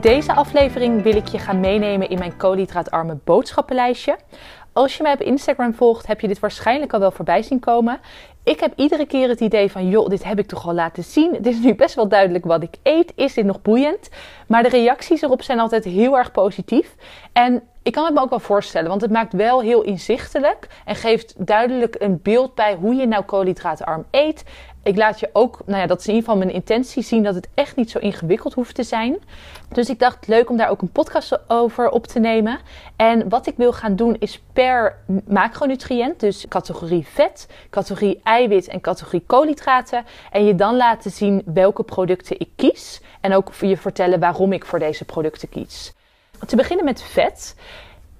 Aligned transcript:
Deze 0.00 0.34
aflevering 0.34 1.02
wil 1.02 1.16
ik 1.16 1.28
je 1.28 1.38
gaan 1.38 1.60
meenemen 1.60 2.08
in 2.08 2.18
mijn 2.18 2.36
koolhydraatarme 2.36 3.18
boodschappenlijstje. 3.24 4.16
Als 4.72 4.96
je 4.96 5.02
mij 5.02 5.12
op 5.12 5.20
Instagram 5.20 5.74
volgt, 5.74 6.06
heb 6.06 6.20
je 6.20 6.28
dit 6.28 6.38
waarschijnlijk 6.38 6.92
al 6.92 7.00
wel 7.00 7.10
voorbij 7.10 7.42
zien 7.42 7.60
komen. 7.60 8.00
Ik 8.44 8.60
heb 8.60 8.72
iedere 8.76 9.06
keer 9.06 9.28
het 9.28 9.40
idee 9.40 9.70
van, 9.70 9.88
joh, 9.88 10.08
dit 10.08 10.24
heb 10.24 10.38
ik 10.38 10.46
toch 10.46 10.66
al 10.66 10.74
laten 10.74 11.04
zien. 11.04 11.34
Het 11.34 11.46
is 11.46 11.58
nu 11.58 11.74
best 11.74 11.94
wel 11.94 12.08
duidelijk 12.08 12.44
wat 12.44 12.62
ik 12.62 12.74
eet. 12.82 13.12
Is 13.14 13.34
dit 13.34 13.44
nog 13.44 13.62
boeiend? 13.62 14.08
Maar 14.46 14.62
de 14.62 14.68
reacties 14.68 15.22
erop 15.22 15.42
zijn 15.42 15.60
altijd 15.60 15.84
heel 15.84 16.18
erg 16.18 16.32
positief. 16.32 16.94
En 17.32 17.62
ik 17.82 17.92
kan 17.92 18.04
het 18.04 18.14
me 18.14 18.20
ook 18.20 18.30
wel 18.30 18.40
voorstellen, 18.40 18.88
want 18.88 19.00
het 19.00 19.10
maakt 19.10 19.32
wel 19.32 19.60
heel 19.60 19.82
inzichtelijk 19.82 20.68
en 20.84 20.96
geeft 20.96 21.34
duidelijk 21.46 21.96
een 21.98 22.20
beeld 22.22 22.54
bij 22.54 22.74
hoe 22.74 22.94
je 22.94 23.06
nou 23.06 23.24
koolhydraatarm 23.24 24.04
eet. 24.10 24.44
Ik 24.82 24.96
laat 24.96 25.20
je 25.20 25.30
ook, 25.32 25.60
nou 25.66 25.80
ja, 25.80 25.86
dat 25.86 26.00
is 26.00 26.06
in 26.06 26.14
ieder 26.14 26.28
geval 26.28 26.44
mijn 26.44 26.56
intentie 26.56 27.02
zien 27.02 27.22
dat 27.22 27.34
het 27.34 27.48
echt 27.54 27.76
niet 27.76 27.90
zo 27.90 27.98
ingewikkeld 27.98 28.54
hoeft 28.54 28.74
te 28.74 28.82
zijn. 28.82 29.18
Dus 29.68 29.88
ik 29.88 29.98
dacht 29.98 30.26
leuk 30.26 30.50
om 30.50 30.56
daar 30.56 30.68
ook 30.68 30.82
een 30.82 30.92
podcast 30.92 31.38
over 31.48 31.90
op 31.90 32.06
te 32.06 32.18
nemen. 32.18 32.58
En 32.96 33.28
wat 33.28 33.46
ik 33.46 33.56
wil 33.56 33.72
gaan 33.72 33.96
doen 33.96 34.16
is 34.18 34.42
per 34.52 34.98
macronutriënt, 35.26 36.20
dus 36.20 36.48
categorie 36.48 37.06
vet, 37.06 37.48
categorie 37.70 38.20
eiwit 38.22 38.68
en 38.68 38.80
categorie 38.80 39.24
koolhydraten. 39.26 40.04
En 40.30 40.44
je 40.44 40.54
dan 40.54 40.76
laten 40.76 41.10
zien 41.10 41.42
welke 41.44 41.82
producten 41.82 42.40
ik 42.40 42.48
kies. 42.56 43.00
En 43.20 43.34
ook 43.34 43.54
je 43.54 43.76
vertellen 43.76 44.20
waarom 44.20 44.52
ik 44.52 44.64
voor 44.64 44.78
deze 44.78 45.04
producten 45.04 45.48
kies. 45.48 45.92
Te 46.46 46.56
beginnen 46.56 46.84
met 46.84 47.02
vet. 47.02 47.54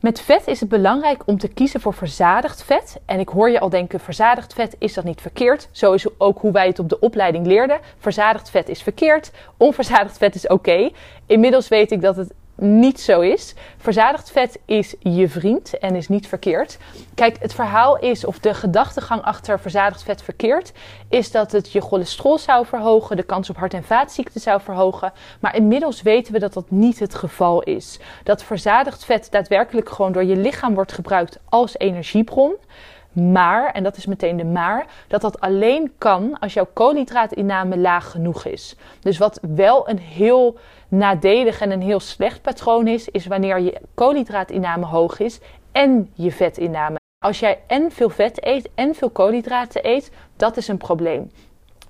Met 0.01 0.21
vet 0.21 0.47
is 0.47 0.61
het 0.61 0.69
belangrijk 0.69 1.23
om 1.27 1.39
te 1.39 1.49
kiezen 1.49 1.81
voor 1.81 1.95
verzadigd 1.95 2.63
vet. 2.63 3.01
En 3.07 3.21
ik 3.21 3.29
hoor 3.29 3.51
je 3.51 3.61
al 3.61 3.69
denken, 3.69 4.01
verzadigd 4.01 4.55
vet 4.55 4.77
is 4.79 4.95
dat 4.95 5.05
niet 5.05 5.21
verkeerd. 5.21 5.69
Zo 5.73 5.93
is 5.93 6.07
ook 6.19 6.39
hoe 6.39 6.53
wij 6.53 6.67
het 6.67 6.79
op 6.79 6.89
de 6.89 7.01
opleiding 7.01 7.47
leerden. 7.47 7.81
Verzadigd 7.99 8.51
vet 8.51 8.69
is 8.69 8.83
verkeerd, 8.83 9.31
onverzadigd 9.57 10.19
vet 10.19 10.35
is 10.35 10.47
oké. 10.47 10.91
Inmiddels 11.27 11.69
weet 11.69 11.91
ik 11.91 12.01
dat 12.01 12.17
het 12.17 12.33
niet 12.61 13.01
zo 13.01 13.21
is. 13.21 13.55
Verzadigd 13.77 14.31
vet 14.31 14.59
is 14.65 14.95
je 14.99 15.29
vriend 15.29 15.79
en 15.79 15.95
is 15.95 16.09
niet 16.09 16.27
verkeerd. 16.27 16.79
Kijk, 17.15 17.37
het 17.41 17.55
verhaal 17.55 17.99
is, 17.99 18.25
of 18.25 18.39
de 18.39 18.55
gedachtegang 18.55 19.23
achter 19.23 19.61
verzadigd 19.61 20.03
vet 20.03 20.23
verkeerd, 20.23 20.73
is 21.09 21.31
dat 21.31 21.53
het 21.53 21.73
je 21.73 21.81
cholesterol 21.81 22.39
zou 22.39 22.67
verhogen, 22.67 23.17
de 23.17 23.23
kans 23.23 23.51
op 23.51 23.57
hart- 23.57 23.75
en 23.75 23.85
vaatziekten 23.85 24.41
zou 24.41 24.61
verhogen. 24.61 25.13
Maar 25.41 25.57
inmiddels 25.57 26.03
weten 26.03 26.33
we 26.33 26.39
dat 26.39 26.53
dat 26.53 26.71
niet 26.71 26.99
het 26.99 27.15
geval 27.15 27.63
is. 27.63 27.99
Dat 28.25 28.43
verzadigd 28.43 29.05
vet 29.05 29.29
daadwerkelijk 29.31 29.89
gewoon 29.89 30.13
door 30.13 30.25
je 30.25 30.37
lichaam 30.37 30.75
wordt 30.75 30.93
gebruikt 30.93 31.39
als 31.45 31.79
energiebron. 31.79 32.55
Maar, 33.19 33.73
en 33.73 33.83
dat 33.83 33.97
is 33.97 34.07
meteen 34.07 34.37
de 34.37 34.45
maar, 34.45 34.87
dat 35.09 35.21
dat 35.21 35.41
alleen 35.41 35.93
kan 35.99 36.39
als 36.39 36.55
jouw 36.55 36.69
koolhydraatinname 36.73 37.79
laag 37.79 38.11
genoeg 38.11 38.45
is. 38.45 38.77
Dus 39.01 39.19
wat 39.19 39.41
wel 39.55 39.89
een 39.89 39.99
heel 39.99 40.57
nadelig 40.89 41.61
en 41.61 41.71
een 41.71 41.83
heel 41.83 42.01
slecht 42.01 42.43
patroon 42.43 42.87
is, 42.87 43.09
is 43.09 43.27
wanneer 43.27 43.61
je 43.61 43.81
koolhydraatinname 43.95 44.87
hoog 44.87 45.19
is 45.19 45.41
en 45.73 46.11
je 46.15 46.33
vetinname. 46.33 46.97
Als 47.25 47.41
jij 47.41 47.59
en 47.67 47.91
veel 47.91 48.11
vet 48.11 48.47
eet 48.47 48.69
en 48.75 48.95
veel 48.95 49.11
koolhydraten 49.11 49.89
eet, 49.89 50.11
dat 50.37 50.57
is 50.57 50.69
een 50.69 50.77
probleem. 50.77 51.31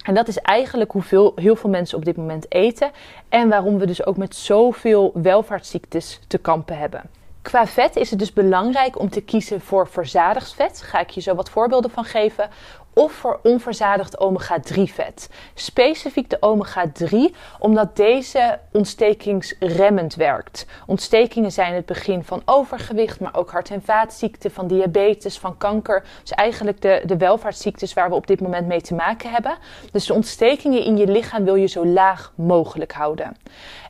En 0.05 0.15
dat 0.15 0.29
is 0.29 0.39
eigenlijk 0.39 0.93
hoeveel 0.93 1.33
heel 1.35 1.57
veel 1.57 1.71
mensen 1.71 1.99
op 1.99 2.05
dit 2.05 2.17
moment 2.17 2.53
eten 2.53 2.91
en 3.29 3.49
waarom 3.49 3.79
we 3.79 3.87
dus 3.87 4.07
ook 4.07 4.17
met 4.17 4.35
zoveel 4.35 5.11
welvaartsziektes 5.15 6.21
te 6.27 6.39
kampen 6.39 6.79
hebben. 6.79 7.03
Qua 7.49 7.67
vet 7.67 7.97
is 7.97 8.11
het 8.11 8.19
dus 8.19 8.33
belangrijk 8.33 8.99
om 8.99 9.11
te 9.11 9.21
kiezen 9.21 9.61
voor 9.61 9.89
verzadigd 9.89 10.55
vet. 10.55 10.83
Ga 10.83 11.01
ik 11.01 11.11
je 11.11 11.21
zo 11.21 11.35
wat 11.35 11.51
voorbeelden 11.51 11.91
van 11.91 12.05
geven. 12.05 12.49
Of 12.95 13.13
voor 13.13 13.41
onverzadigd 13.43 14.19
omega-3 14.19 14.83
vet. 14.83 15.31
Specifiek 15.55 16.31
de 16.31 16.37
omega-3, 16.41 17.37
omdat 17.59 17.97
deze 17.97 18.59
ontstekingsremmend 18.73 20.15
werkt. 20.15 20.67
Ontstekingen 20.87 21.53
zijn 21.53 21.75
het 21.75 21.87
begin 21.87 22.25
van 22.25 22.43
overgewicht, 22.45 23.21
maar 23.21 23.37
ook 23.37 23.51
hart- 23.51 23.71
en 23.71 23.83
vaatziekten, 23.83 24.51
van 24.51 24.67
diabetes, 24.67 25.39
van 25.39 25.57
kanker. 25.57 26.05
Dus 26.21 26.33
eigenlijk 26.33 26.83
de, 26.83 27.03
de 27.07 27.17
welvaartsziektes 27.17 27.95
waar 27.95 28.09
we 28.09 28.15
op 28.15 28.27
dit 28.27 28.41
moment 28.41 28.67
mee 28.67 28.81
te 28.81 28.95
maken 28.95 29.31
hebben. 29.31 29.57
Dus 29.93 30.07
de 30.07 30.15
ontstekingen 30.15 30.85
in 30.85 30.97
je 30.97 31.07
lichaam 31.07 31.45
wil 31.45 31.55
je 31.55 31.67
zo 31.67 31.87
laag 31.87 32.33
mogelijk 32.35 32.93
houden. 32.93 33.37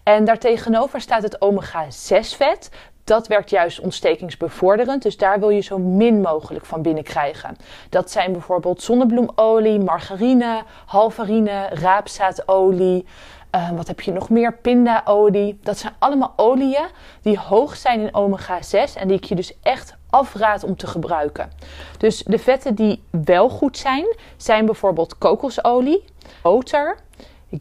En 0.03 0.25
daartegenover 0.25 1.01
staat 1.01 1.23
het 1.23 1.41
omega-6 1.41 2.37
vet 2.37 2.71
dat 3.09 3.27
werkt 3.27 3.51
juist 3.51 3.81
ontstekingsbevorderend. 3.81 5.03
Dus 5.03 5.17
daar 5.17 5.41
wil 5.41 5.49
je 5.49 5.61
zo 5.61 5.79
min 5.79 6.21
mogelijk 6.21 6.67
van 6.67 6.83
binnenkrijgen. 6.83 7.57
Dat 7.89 8.11
zijn 8.11 8.33
bijvoorbeeld 8.33 8.83
zonnebloemolie, 8.83 9.79
margarine, 9.79 10.63
halvarine, 10.87 11.69
raapzaadolie. 11.69 13.07
Uh, 13.55 13.71
wat 13.71 13.87
heb 13.87 14.01
je 14.01 14.13
nog 14.13 14.31
meer? 14.31 14.55
Pindaolie. 14.55 15.59
Dat 15.63 15.79
zijn 15.79 15.93
allemaal 15.99 16.33
oliën 16.37 16.87
die 17.23 17.39
hoog 17.39 17.77
zijn 17.77 18.01
in 18.01 18.15
omega-6 18.15 18.95
en 18.95 19.09
die 19.09 19.17
ik 19.17 19.25
je 19.25 19.35
dus 19.35 19.53
echt 19.63 19.97
afraad 20.11 20.65
om 20.65 20.77
te 20.77 20.87
gebruiken. 20.87 21.51
Dus 21.99 22.23
de 22.23 22.39
vetten 22.39 22.75
die 22.75 23.03
wel 23.11 23.49
goed 23.49 23.79
zijn, 23.79 24.17
zijn 24.37 24.67
bijvoorbeeld 24.67 25.19
kokosolie, 25.19 26.05
boter, 26.43 26.99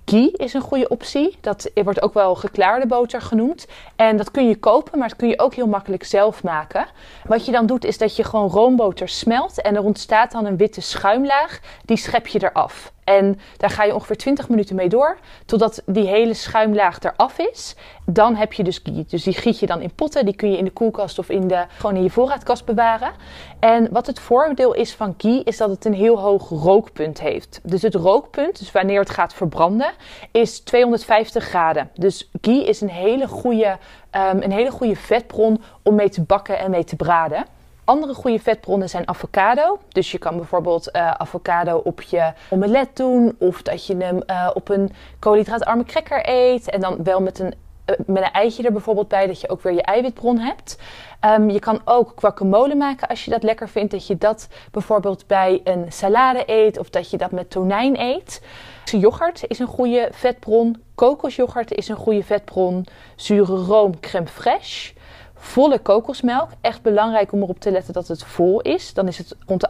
Ghee 0.06 0.32
is 0.32 0.54
een 0.54 0.62
goede 0.62 0.90
optie. 0.90 1.38
Dat 1.42 1.72
wordt 1.74 2.02
ook 2.02 2.14
wel 2.14 2.36
geklaarde 2.36 2.88
boter 2.88 3.22
genoemd. 3.22 3.68
En 3.96 4.18
dat 4.18 4.32
kun 4.32 4.48
je 4.48 4.56
kopen, 4.56 5.00
maar 5.00 5.08
dat 5.08 5.18
kun 5.18 5.28
je 5.28 5.40
ook 5.40 5.54
heel 5.54 5.68
makkelijk 5.68 6.04
zelf 6.04 6.44
maken. 6.44 6.86
Wat 7.26 7.46
je 7.46 7.52
dan 7.52 7.66
doet 7.66 7.86
is 7.86 7.98
dat 7.98 8.16
je 8.16 8.24
gewoon 8.24 8.50
roomboter 8.50 9.10
smelt 9.10 9.62
en 9.62 9.76
er 9.76 9.84
ontstaat 9.84 10.32
dan 10.32 10.46
een 10.46 10.58
witte 10.58 10.82
schuimlaag. 10.82 11.60
Die 11.86 11.98
schep 11.98 12.28
je 12.28 12.44
eraf. 12.44 12.92
En 13.08 13.40
daar 13.58 13.70
ga 13.70 13.84
je 13.84 13.94
ongeveer 13.94 14.18
20 14.18 14.50
minuten 14.50 14.76
mee 14.76 14.90
door, 14.90 15.18
totdat 15.46 15.82
die 15.86 16.08
hele 16.08 16.34
schuimlaag 16.34 17.00
eraf 17.00 17.40
is. 17.40 17.76
Dan 18.06 18.36
heb 18.36 18.54
je 18.54 18.64
dus 18.64 18.80
ghee. 18.84 19.06
Dus 19.08 19.24
die 19.24 19.34
giet 19.34 19.60
je 19.60 19.66
dan 19.66 19.82
in 19.82 19.94
potten. 19.96 20.26
Die 20.26 20.36
kun 20.36 20.52
je 20.52 20.58
in 20.58 20.66
de 20.66 20.72
koelkast 20.72 21.20
of 21.20 21.30
in 21.30 21.48
de, 21.48 21.66
gewoon 21.78 21.96
in 21.96 22.04
je 22.04 22.10
voorraadkast 22.10 22.66
bewaren. 22.66 23.12
En 23.60 23.88
wat 23.92 24.08
het 24.08 24.20
voordeel 24.20 24.74
is 24.74 24.94
van 24.94 25.14
ghee, 25.18 25.44
is 25.44 25.58
dat 25.58 25.70
het 25.70 25.86
een 25.86 25.94
heel 25.94 26.20
hoog 26.20 26.50
rookpunt 26.50 27.20
heeft. 27.20 27.60
Dus 27.64 27.82
het 27.82 27.96
rookpunt, 27.96 28.60
dus 28.60 28.72
wanneer 28.72 29.00
het 29.00 29.10
gaat 29.10 29.34
verbranden, 29.34 29.92
is 30.32 30.60
250 30.60 31.44
graden. 31.44 31.90
Dus 31.94 32.30
ghee 32.42 32.66
is 32.66 32.82
een 32.82 32.90
hele 32.90 33.28
goede, 33.28 33.78
um, 34.12 34.42
een 34.42 34.52
hele 34.52 34.72
goede 34.72 34.96
vetbron 34.96 35.62
om 35.84 35.96
mee 35.96 36.10
te 36.10 36.24
bakken 36.24 36.60
en 36.60 36.72
mee 36.72 36.84
te 36.84 36.96
braden. 36.96 37.46
Andere 37.88 38.14
goede 38.14 38.40
vetbronnen 38.40 38.90
zijn 38.90 39.08
avocado. 39.08 39.80
Dus 39.90 40.12
je 40.12 40.18
kan 40.18 40.36
bijvoorbeeld 40.36 40.90
uh, 40.96 41.12
avocado 41.12 41.78
op 41.84 42.02
je 42.02 42.34
omelet 42.50 42.96
doen. 42.96 43.36
Of 43.40 43.62
dat 43.62 43.86
je 43.86 43.98
hem 43.98 44.22
uh, 44.28 44.50
op 44.54 44.70
een 44.70 44.92
koolhydraatarme 45.20 45.84
cracker 45.84 46.22
eet. 46.30 46.70
En 46.70 46.80
dan 46.80 47.04
wel 47.04 47.22
met 47.22 47.40
een, 47.40 47.54
uh, 47.86 47.96
met 48.06 48.24
een 48.24 48.32
eitje 48.32 48.64
er 48.64 48.72
bijvoorbeeld 48.72 49.08
bij. 49.08 49.28
Dat 49.28 49.42
je 49.42 49.50
ook 49.50 49.62
weer 49.62 49.74
je 49.74 49.82
eiwitbron 49.82 50.38
hebt. 50.38 50.78
Um, 51.26 51.50
je 51.50 51.60
kan 51.60 51.82
ook 51.86 52.14
guacamole 52.16 52.76
maken 52.76 53.08
als 53.08 53.26
je 53.26 53.32
dat 53.32 53.44
lekker 53.44 53.70
vindt. 53.70 53.92
Dat 53.92 54.08
je 54.08 54.18
dat 54.18 54.48
bijvoorbeeld 54.72 55.28
bij 55.28 55.62
een 55.64 55.86
salade 55.92 56.44
eet. 56.46 56.78
Of 56.78 56.90
dat 56.90 57.10
je 57.10 57.18
dat 57.18 57.32
met 57.32 57.50
tonijn 57.50 58.00
eet. 58.00 58.42
Yoghurt 58.86 59.44
is 59.48 59.60
een 59.60 59.68
goede 59.68 60.10
vetbron. 60.12 60.84
Kokosyoghurt 60.96 61.74
is 61.74 61.88
een 61.88 61.96
goede 61.96 62.24
vetbron. 62.24 62.86
Zure 63.16 63.56
room 63.56 64.00
crème 64.00 64.28
fraîche 64.28 64.97
volle 65.38 65.80
kokosmelk. 65.80 66.50
Echt 66.62 66.82
belangrijk 66.82 67.32
om 67.32 67.42
erop 67.42 67.60
te 67.60 67.72
letten 67.72 67.94
dat 67.94 68.08
het 68.08 68.24
vol 68.24 68.62
is. 68.62 68.94
Dan 68.94 69.08
is 69.08 69.18
het 69.18 69.36
rond 69.46 69.62
de 69.62 69.70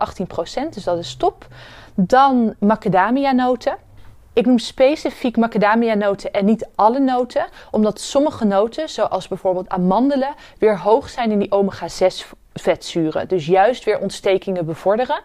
18%, 0.66 0.70
dus 0.70 0.84
dat 0.84 0.98
is 0.98 1.16
top. 1.16 1.48
Dan 1.96 2.56
macadamia 2.60 3.32
noten. 3.32 3.78
Ik 4.34 4.46
noem 4.46 4.60
specifiek 4.60 5.38
macadamia 5.38 5.94
noten 5.94 6.32
en 6.32 6.46
niet 6.46 6.68
alle 6.76 7.00
noten, 7.00 7.46
omdat 7.72 8.00
sommige 8.00 8.46
noten, 8.46 8.90
zoals 8.90 9.28
bijvoorbeeld 9.28 9.70
amandelen, 9.70 10.36
weer 10.58 10.80
hoog 10.80 11.10
zijn 11.10 11.32
in 11.32 11.40
die 11.40 11.52
omega-6 11.52 12.28
vetzuren. 12.60 13.28
Dus 13.28 13.46
juist 13.46 13.84
weer 13.84 14.00
ontstekingen 14.00 14.66
bevorderen. 14.66 15.22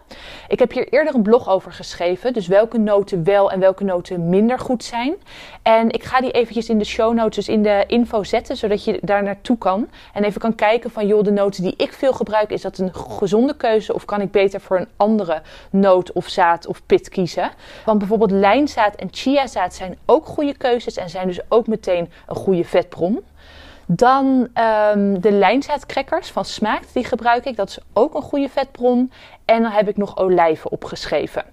Ik 0.47 0.59
heb 0.59 0.71
hier 0.71 0.87
eerder 0.89 1.15
een 1.15 1.21
blog 1.21 1.49
over 1.49 1.71
geschreven. 1.71 2.33
Dus 2.33 2.47
welke 2.47 2.77
noten 2.77 3.23
wel 3.23 3.51
en 3.51 3.59
welke 3.59 3.83
noten 3.83 4.29
minder 4.29 4.59
goed 4.59 4.83
zijn. 4.83 5.15
En 5.61 5.89
ik 5.89 6.03
ga 6.03 6.21
die 6.21 6.31
eventjes 6.31 6.69
in 6.69 6.77
de 6.77 6.85
show 6.85 7.13
notes, 7.13 7.35
dus 7.35 7.55
in 7.55 7.63
de 7.63 7.83
info 7.87 8.23
zetten. 8.23 8.57
Zodat 8.57 8.83
je 8.83 8.99
daar 9.01 9.23
naartoe 9.23 9.57
kan. 9.57 9.89
En 10.13 10.23
even 10.23 10.41
kan 10.41 10.55
kijken 10.55 10.91
van 10.91 11.07
joh, 11.07 11.23
de 11.23 11.31
noten 11.31 11.63
die 11.63 11.73
ik 11.77 11.93
veel 11.93 12.13
gebruik. 12.13 12.49
Is 12.49 12.61
dat 12.61 12.77
een 12.77 12.95
gezonde 12.95 13.55
keuze? 13.55 13.93
Of 13.93 14.05
kan 14.05 14.21
ik 14.21 14.31
beter 14.31 14.61
voor 14.61 14.77
een 14.77 14.89
andere 14.97 15.41
noot 15.69 16.11
of 16.11 16.27
zaad 16.27 16.67
of 16.67 16.85
pit 16.85 17.09
kiezen? 17.09 17.51
Want 17.85 17.97
bijvoorbeeld 17.97 18.31
lijnzaad 18.31 18.95
en 18.95 19.07
chiazaad 19.11 19.73
zijn 19.73 19.97
ook 20.05 20.25
goede 20.25 20.57
keuzes. 20.57 20.97
En 20.97 21.09
zijn 21.09 21.27
dus 21.27 21.39
ook 21.49 21.67
meteen 21.67 22.11
een 22.27 22.35
goede 22.35 22.63
vetbron. 22.63 23.23
Dan 23.85 24.25
um, 24.93 25.21
de 25.21 25.31
lijnzaatkrekkers 25.31 26.31
van 26.31 26.45
Smaakt, 26.45 26.93
die 26.93 27.03
gebruik 27.03 27.45
ik. 27.45 27.55
Dat 27.55 27.69
is 27.69 27.79
ook 27.93 28.15
een 28.15 28.21
goede 28.21 28.49
vetbron. 28.49 29.11
En 29.45 29.61
dan 29.61 29.71
heb 29.71 29.87
ik 29.87 29.97
nog 29.97 30.17
olijven 30.17 30.71
opgeschreven. 30.71 31.43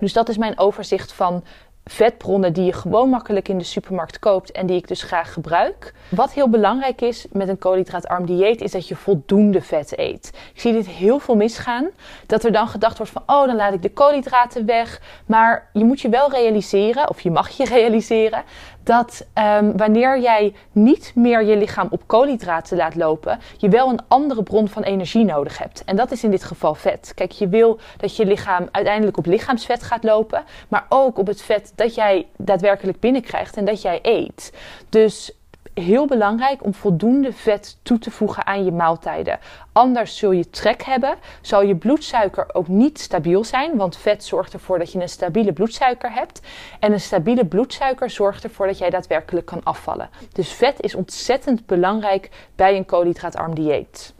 Dus 0.00 0.12
dat 0.12 0.28
is 0.28 0.36
mijn 0.36 0.58
overzicht 0.58 1.12
van 1.12 1.44
vetbronnen 1.88 2.52
die 2.52 2.64
je 2.64 2.72
gewoon 2.72 3.08
makkelijk 3.08 3.48
in 3.48 3.58
de 3.58 3.64
supermarkt 3.64 4.18
koopt 4.18 4.52
en 4.52 4.66
die 4.66 4.76
ik 4.76 4.88
dus 4.88 5.02
graag 5.02 5.32
gebruik. 5.32 5.94
Wat 6.08 6.32
heel 6.32 6.48
belangrijk 6.48 7.00
is 7.00 7.26
met 7.32 7.48
een 7.48 7.58
koolhydraatarm 7.58 8.26
dieet 8.26 8.60
is 8.60 8.70
dat 8.70 8.88
je 8.88 8.96
voldoende 8.96 9.62
vet 9.62 9.98
eet. 9.98 10.30
Ik 10.54 10.60
zie 10.60 10.72
dit 10.72 10.86
heel 10.86 11.18
veel 11.18 11.36
misgaan. 11.36 11.88
Dat 12.26 12.44
er 12.44 12.52
dan 12.52 12.68
gedacht 12.68 12.96
wordt 12.96 13.12
van 13.12 13.22
oh 13.26 13.46
dan 13.46 13.56
laat 13.56 13.72
ik 13.72 13.82
de 13.82 13.92
koolhydraten 13.92 14.66
weg. 14.66 15.00
Maar 15.26 15.68
je 15.72 15.84
moet 15.84 16.00
je 16.00 16.08
wel 16.08 16.30
realiseren, 16.30 17.08
of 17.08 17.20
je 17.20 17.30
mag 17.30 17.48
je 17.48 17.64
realiseren, 17.78 18.42
dat 18.86 19.26
um, 19.34 19.76
wanneer 19.76 20.20
jij 20.20 20.54
niet 20.72 21.12
meer 21.14 21.44
je 21.44 21.56
lichaam 21.56 21.88
op 21.90 22.02
koolhydraten 22.06 22.76
laat 22.76 22.94
lopen, 22.94 23.38
je 23.56 23.68
wel 23.68 23.88
een 23.88 24.00
andere 24.08 24.42
bron 24.42 24.68
van 24.68 24.82
energie 24.82 25.24
nodig 25.24 25.58
hebt. 25.58 25.84
En 25.84 25.96
dat 25.96 26.10
is 26.10 26.24
in 26.24 26.30
dit 26.30 26.44
geval 26.44 26.74
vet. 26.74 27.12
Kijk, 27.14 27.32
je 27.32 27.48
wil 27.48 27.78
dat 27.96 28.16
je 28.16 28.26
lichaam 28.26 28.68
uiteindelijk 28.70 29.16
op 29.16 29.26
lichaamsvet 29.26 29.82
gaat 29.82 30.04
lopen, 30.04 30.44
maar 30.68 30.86
ook 30.88 31.18
op 31.18 31.26
het 31.26 31.42
vet 31.42 31.72
dat 31.74 31.94
jij 31.94 32.26
daadwerkelijk 32.36 33.00
binnenkrijgt 33.00 33.56
en 33.56 33.64
dat 33.64 33.82
jij 33.82 33.98
eet. 34.02 34.52
Dus 34.88 35.32
heel 35.80 36.06
belangrijk 36.06 36.64
om 36.64 36.74
voldoende 36.74 37.32
vet 37.32 37.78
toe 37.82 37.98
te 37.98 38.10
voegen 38.10 38.46
aan 38.46 38.64
je 38.64 38.72
maaltijden. 38.72 39.38
Anders 39.72 40.16
zul 40.16 40.30
je 40.30 40.50
trek 40.50 40.82
hebben, 40.82 41.14
zal 41.40 41.62
je 41.62 41.76
bloedsuiker 41.76 42.54
ook 42.54 42.68
niet 42.68 43.00
stabiel 43.00 43.44
zijn, 43.44 43.76
want 43.76 43.96
vet 43.96 44.24
zorgt 44.24 44.52
ervoor 44.52 44.78
dat 44.78 44.92
je 44.92 45.00
een 45.00 45.08
stabiele 45.08 45.52
bloedsuiker 45.52 46.12
hebt. 46.12 46.40
En 46.80 46.92
een 46.92 47.00
stabiele 47.00 47.46
bloedsuiker 47.46 48.10
zorgt 48.10 48.44
ervoor 48.44 48.66
dat 48.66 48.78
jij 48.78 48.90
daadwerkelijk 48.90 49.46
kan 49.46 49.62
afvallen. 49.64 50.10
Dus 50.32 50.52
vet 50.52 50.80
is 50.80 50.94
ontzettend 50.94 51.66
belangrijk 51.66 52.30
bij 52.54 52.76
een 52.76 52.86
koolhydraatarm 52.86 53.54
dieet. 53.54 54.14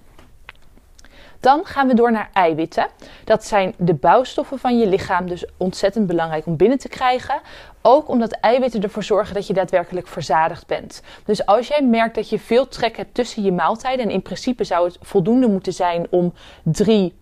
Dan 1.41 1.65
gaan 1.65 1.87
we 1.87 1.95
door 1.95 2.13
naar 2.13 2.31
eiwitten. 2.33 2.87
Dat 3.25 3.45
zijn 3.45 3.75
de 3.77 3.95
bouwstoffen 3.95 4.59
van 4.59 4.79
je 4.79 4.87
lichaam, 4.87 5.29
dus 5.29 5.47
ontzettend 5.57 6.07
belangrijk 6.07 6.47
om 6.47 6.57
binnen 6.57 6.79
te 6.79 6.89
krijgen. 6.89 7.41
Ook 7.89 8.09
omdat 8.09 8.31
eiwitten 8.33 8.83
ervoor 8.83 9.03
zorgen 9.03 9.35
dat 9.35 9.47
je 9.47 9.53
daadwerkelijk 9.53 10.07
verzadigd 10.07 10.67
bent. 10.67 11.03
Dus 11.25 11.47
als 11.47 11.69
jij 11.69 11.83
merkt 11.83 12.15
dat 12.15 12.29
je 12.29 12.39
veel 12.39 12.69
trek 12.69 12.97
hebt 12.97 13.15
tussen 13.15 13.43
je 13.43 13.53
maaltijden, 13.53 14.05
en 14.05 14.11
in 14.11 14.23
principe 14.23 14.65
zou 14.65 14.87
het 14.87 14.99
voldoende 15.01 15.49
moeten 15.49 15.73
zijn 15.73 16.07
om 16.11 16.33
drie, 16.63 17.15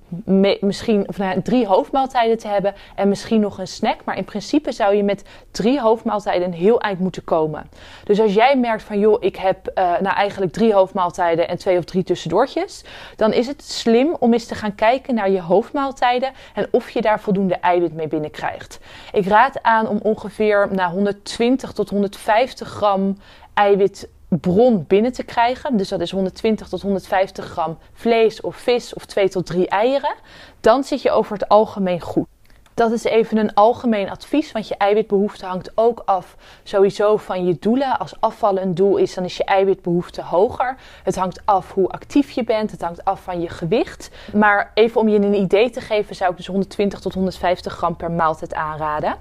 misschien, 0.61 1.09
of 1.09 1.19
nou, 1.19 1.43
drie 1.43 1.67
hoofdmaaltijden 1.67 2.39
te 2.39 2.49
hebben 2.49 2.75
en 2.95 3.09
misschien 3.09 3.41
nog 3.41 3.59
een 3.59 3.67
snack. 3.67 4.05
Maar 4.05 4.17
in 4.17 4.25
principe 4.25 4.73
zou 4.73 4.95
je 4.95 5.03
met 5.03 5.25
drie 5.51 5.81
hoofdmaaltijden 5.81 6.47
een 6.47 6.55
heel 6.55 6.81
eind 6.81 6.99
moeten 6.99 7.25
komen. 7.25 7.71
Dus 8.05 8.21
als 8.21 8.35
jij 8.35 8.57
merkt 8.57 8.83
van 8.83 8.99
joh, 8.99 9.17
ik 9.21 9.37
heb 9.37 9.71
uh, 9.75 9.85
nou 10.01 10.17
eigenlijk 10.17 10.53
drie 10.53 10.75
hoofdmaaltijden 10.75 11.49
en 11.49 11.59
twee 11.59 11.79
of 11.79 11.85
drie 11.85 12.03
tussendoortjes, 12.03 12.85
dan 13.17 13.33
is 13.33 13.47
het 13.47 13.63
slim 13.65 14.17
om 14.19 14.33
eens 14.33 14.47
te 14.47 14.55
gaan 14.55 14.75
kijken 14.75 15.15
naar 15.15 15.31
je 15.31 15.41
hoofdmaaltijden 15.41 16.33
en 16.55 16.69
of 16.71 16.91
je 16.91 17.01
daar 17.01 17.21
voldoende 17.21 17.55
eiwit 17.55 17.93
mee 17.93 18.09
binnenkrijgt. 18.09 18.79
Ik 19.13 19.27
raad 19.27 19.63
aan 19.63 19.89
om 19.89 19.99
ongeveer 20.03 20.54
naar 20.71 20.91
120 20.91 21.73
tot 21.73 21.91
150 21.91 22.69
gram 22.69 23.19
eiwitbron 23.55 24.85
binnen 24.89 25.13
te 25.13 25.23
krijgen. 25.23 25.77
Dus 25.77 25.89
dat 25.89 26.01
is 26.01 26.11
120 26.11 26.69
tot 26.69 26.83
150 26.83 27.45
gram 27.45 27.79
vlees 27.93 28.41
of 28.41 28.57
vis 28.57 28.95
of 28.95 29.05
2 29.05 29.29
tot 29.29 29.47
3 29.47 29.69
eieren. 29.69 30.15
Dan 30.61 30.85
zit 30.85 31.03
je 31.03 31.11
over 31.11 31.33
het 31.33 31.49
algemeen 31.49 32.01
goed. 32.01 32.27
Dat 32.75 32.93
is 32.93 33.05
even 33.05 33.37
een 33.37 33.55
algemeen 33.55 34.11
advies, 34.11 34.53
want 34.53 34.69
je 34.69 34.77
eiwitbehoefte 34.77 35.47
hangt 35.47 35.73
ook 35.75 36.03
af 36.05 36.37
sowieso 36.63 37.17
van 37.17 37.47
je 37.47 37.57
doelen. 37.61 37.99
Als 37.99 38.21
afvallen 38.21 38.63
een 38.63 38.75
doel 38.75 38.97
is, 38.97 39.15
dan 39.15 39.25
is 39.25 39.37
je 39.37 39.45
eiwitbehoefte 39.45 40.23
hoger. 40.23 40.77
Het 41.03 41.17
hangt 41.17 41.41
af 41.45 41.73
hoe 41.73 41.89
actief 41.89 42.31
je 42.31 42.45
bent, 42.45 42.71
het 42.71 42.81
hangt 42.81 43.05
af 43.05 43.23
van 43.23 43.41
je 43.41 43.49
gewicht. 43.49 44.11
Maar 44.33 44.71
even 44.75 45.01
om 45.01 45.09
je 45.09 45.17
een 45.17 45.35
idee 45.35 45.71
te 45.71 45.81
geven, 45.81 46.15
zou 46.15 46.31
ik 46.31 46.37
dus 46.37 46.47
120 46.47 47.01
tot 47.01 47.15
150 47.15 47.73
gram 47.73 47.97
per 47.97 48.11
maaltijd 48.11 48.55
aanraden. 48.55 49.15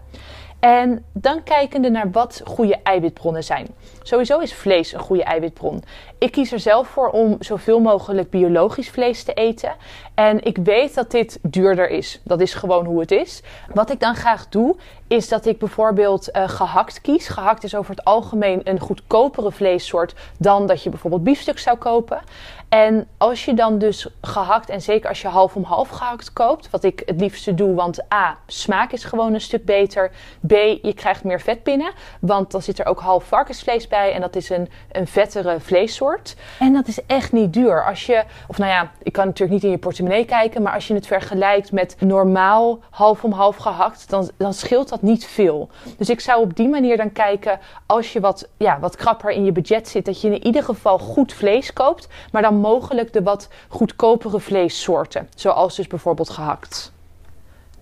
En 0.64 1.06
dan 1.14 1.44
kijkende 1.44 1.90
naar 1.90 2.12
wat 2.12 2.42
goede 2.46 2.80
eiwitbronnen 2.84 3.44
zijn. 3.44 3.68
Sowieso 4.04 4.40
is 4.40 4.54
vlees 4.54 4.94
een 4.94 5.00
goede 5.00 5.24
eiwitbron. 5.24 5.84
Ik 6.18 6.32
kies 6.32 6.52
er 6.52 6.60
zelf 6.60 6.88
voor 6.88 7.10
om 7.10 7.36
zoveel 7.40 7.80
mogelijk 7.80 8.30
biologisch 8.30 8.90
vlees 8.90 9.24
te 9.24 9.34
eten. 9.34 9.76
En 10.14 10.44
ik 10.44 10.58
weet 10.58 10.96
dat 10.96 11.12
dit 11.12 11.40
duurder 11.42 11.90
is. 11.90 12.22
Dat 12.24 12.42
is 12.42 12.54
gewoon 12.54 12.86
hoe 12.86 13.00
het 13.00 13.12
is. 13.12 13.42
Wat 13.74 13.92
ik 13.92 14.00
dan 14.00 14.16
graag 14.16 14.50
doe, 14.50 14.76
is 15.08 15.30
dat 15.30 15.46
ik 15.46 15.60
bijvoorbeeld 15.60 16.30
uh, 16.34 16.50
gehakt 16.50 17.02
kies. 17.02 17.28
Gehakt 17.28 17.64
is 17.64 17.76
over 17.76 17.96
het 17.96 18.04
algemeen 18.04 18.62
een 18.64 18.80
goedkopere 18.80 19.52
vleessoort 19.52 20.16
dan 20.38 20.68
dat 20.68 20.84
je 20.84 20.90
bijvoorbeeld 20.90 21.24
biefstuk 21.24 21.60
zou 21.60 21.78
kopen. 21.78 22.22
En 22.70 23.08
als 23.18 23.46
je 23.46 23.54
dan 23.54 23.78
dus 23.78 24.08
gehakt, 24.22 24.70
en 24.70 24.82
zeker 24.82 25.10
als 25.10 25.22
je 25.22 25.28
half 25.28 25.56
om 25.56 25.64
half 25.64 25.90
gehakt 25.90 26.34
koopt, 26.34 26.70
wat 26.70 26.84
ik 26.84 27.02
het 27.06 27.20
liefste 27.20 27.54
doe, 27.54 27.74
want 27.74 28.14
A, 28.14 28.38
smaak 28.48 28.92
is 28.92 29.04
gewoon 29.04 29.34
een 29.34 29.42
stuk 29.42 29.66
beter. 29.66 30.12
B, 30.48 30.53
je 30.58 30.94
krijgt 30.94 31.24
meer 31.24 31.42
vet 31.42 31.64
binnen, 31.64 31.92
want 32.20 32.52
dan 32.52 32.62
zit 32.62 32.80
er 32.80 32.86
ook 32.86 33.00
half 33.00 33.24
varkensvlees 33.24 33.88
bij 33.88 34.14
en 34.14 34.22
dat 34.22 34.36
is 34.36 34.50
een, 34.50 34.70
een 34.92 35.08
vettere 35.08 35.60
vleessoort. 35.60 36.36
En 36.60 36.74
dat 36.74 36.88
is 36.88 37.06
echt 37.06 37.32
niet 37.32 37.54
duur. 37.54 37.86
Als 37.86 38.06
je, 38.06 38.24
of 38.48 38.58
nou 38.58 38.72
ja, 38.72 38.92
ik 39.04 39.12
kan 39.12 39.26
natuurlijk 39.26 39.52
niet 39.52 39.64
in 39.64 39.70
je 39.70 39.78
portemonnee 39.78 40.26
kijken, 40.26 40.62
maar 40.62 40.74
als 40.74 40.88
je 40.88 40.94
het 40.94 41.08
vergelijkt 41.08 41.72
met 41.72 41.96
normaal 42.00 42.80
half 42.90 43.24
om 43.24 43.32
half 43.32 43.56
gehakt, 43.56 44.10
dan, 44.10 44.30
dan 44.38 44.54
scheelt 44.54 44.90
dat 44.90 45.02
niet 45.02 45.26
veel. 45.26 45.70
Dus 45.98 46.10
ik 46.10 46.20
zou 46.20 46.42
op 46.42 46.56
die 46.56 46.68
manier 46.68 46.98
dan 46.98 47.12
kijken, 47.12 47.60
als 47.86 48.14
je 48.14 48.20
wat, 48.20 48.50
ja, 48.58 48.80
wat 48.80 48.96
krapper 48.96 49.32
in 49.32 49.46
je 49.46 49.52
budget 49.52 49.88
zit, 49.88 50.06
dat 50.06 50.22
je 50.22 50.28
in 50.28 50.46
ieder 50.46 50.64
geval 50.64 51.00
goed 51.00 51.34
vlees 51.34 51.74
koopt, 51.74 52.08
maar 52.32 52.42
dan 52.42 52.56
mogelijk 52.56 53.14
de 53.14 53.24
wat 53.24 53.50
goedkopere 53.68 54.40
vleessoorten, 54.40 55.30
zoals 55.36 55.76
dus 55.76 55.88
bijvoorbeeld 55.88 56.30
gehakt. 56.30 56.93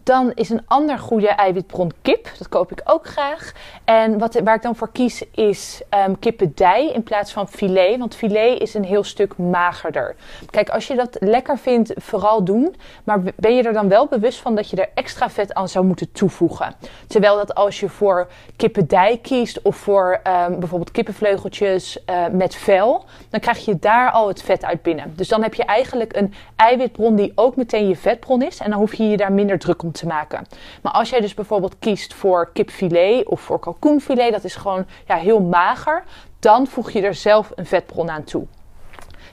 Dan 0.03 0.31
is 0.33 0.49
een 0.49 0.61
ander 0.67 0.99
goede 0.99 1.27
eiwitbron 1.27 1.91
kip. 2.01 2.29
Dat 2.37 2.49
koop 2.49 2.71
ik 2.71 2.81
ook 2.83 3.07
graag. 3.07 3.51
En 3.83 4.17
wat, 4.19 4.39
waar 4.43 4.55
ik 4.55 4.61
dan 4.61 4.75
voor 4.75 4.91
kies 4.91 5.23
is 5.31 5.81
um, 6.07 6.19
kippendij 6.19 6.87
in 6.87 7.03
plaats 7.03 7.31
van 7.31 7.47
filet. 7.47 7.97
Want 7.97 8.15
filet 8.15 8.61
is 8.61 8.73
een 8.73 8.83
heel 8.83 9.03
stuk 9.03 9.37
magerder. 9.37 10.15
Kijk, 10.49 10.69
als 10.69 10.87
je 10.87 10.95
dat 10.95 11.17
lekker 11.19 11.57
vindt, 11.57 11.93
vooral 11.95 12.43
doen. 12.43 12.75
Maar 13.03 13.21
ben 13.35 13.55
je 13.55 13.63
er 13.63 13.73
dan 13.73 13.89
wel 13.89 14.07
bewust 14.07 14.39
van 14.39 14.55
dat 14.55 14.69
je 14.69 14.75
er 14.75 14.89
extra 14.93 15.29
vet 15.29 15.53
aan 15.53 15.69
zou 15.69 15.85
moeten 15.85 16.11
toevoegen? 16.11 16.75
Terwijl 17.07 17.35
dat 17.35 17.55
als 17.55 17.79
je 17.79 17.89
voor 17.89 18.27
kippendij 18.55 19.19
kiest 19.21 19.61
of 19.61 19.75
voor 19.75 20.21
um, 20.47 20.59
bijvoorbeeld 20.59 20.91
kippenvleugeltjes 20.91 21.97
uh, 22.09 22.27
met 22.31 22.55
vel, 22.55 23.05
dan 23.29 23.39
krijg 23.39 23.65
je 23.65 23.79
daar 23.79 24.11
al 24.11 24.27
het 24.27 24.41
vet 24.41 24.65
uit 24.65 24.81
binnen. 24.81 25.13
Dus 25.15 25.27
dan 25.27 25.43
heb 25.43 25.53
je 25.53 25.63
eigenlijk 25.63 26.15
een 26.15 26.33
eiwitbron 26.55 27.15
die 27.15 27.31
ook 27.35 27.55
meteen 27.55 27.87
je 27.87 27.95
vetbron 27.95 28.41
is. 28.41 28.59
En 28.59 28.69
dan 28.69 28.79
hoef 28.79 28.93
je 28.93 29.09
je 29.09 29.17
daar 29.17 29.31
minder 29.31 29.59
druk 29.59 29.83
om 29.83 29.90
te 29.91 30.07
maken. 30.07 30.47
Maar 30.81 30.91
als 30.91 31.09
jij 31.09 31.19
dus 31.19 31.33
bijvoorbeeld 31.33 31.75
kiest 31.79 32.13
voor 32.13 32.49
kipfilet 32.53 33.27
of 33.27 33.41
voor 33.41 33.59
kalkoenfilet, 33.59 34.31
dat 34.31 34.43
is 34.43 34.55
gewoon 34.55 34.85
ja, 35.07 35.15
heel 35.15 35.39
mager, 35.39 36.03
dan 36.39 36.67
voeg 36.67 36.91
je 36.91 37.01
er 37.01 37.15
zelf 37.15 37.51
een 37.55 37.65
vetbron 37.65 38.09
aan 38.09 38.23
toe. 38.23 38.45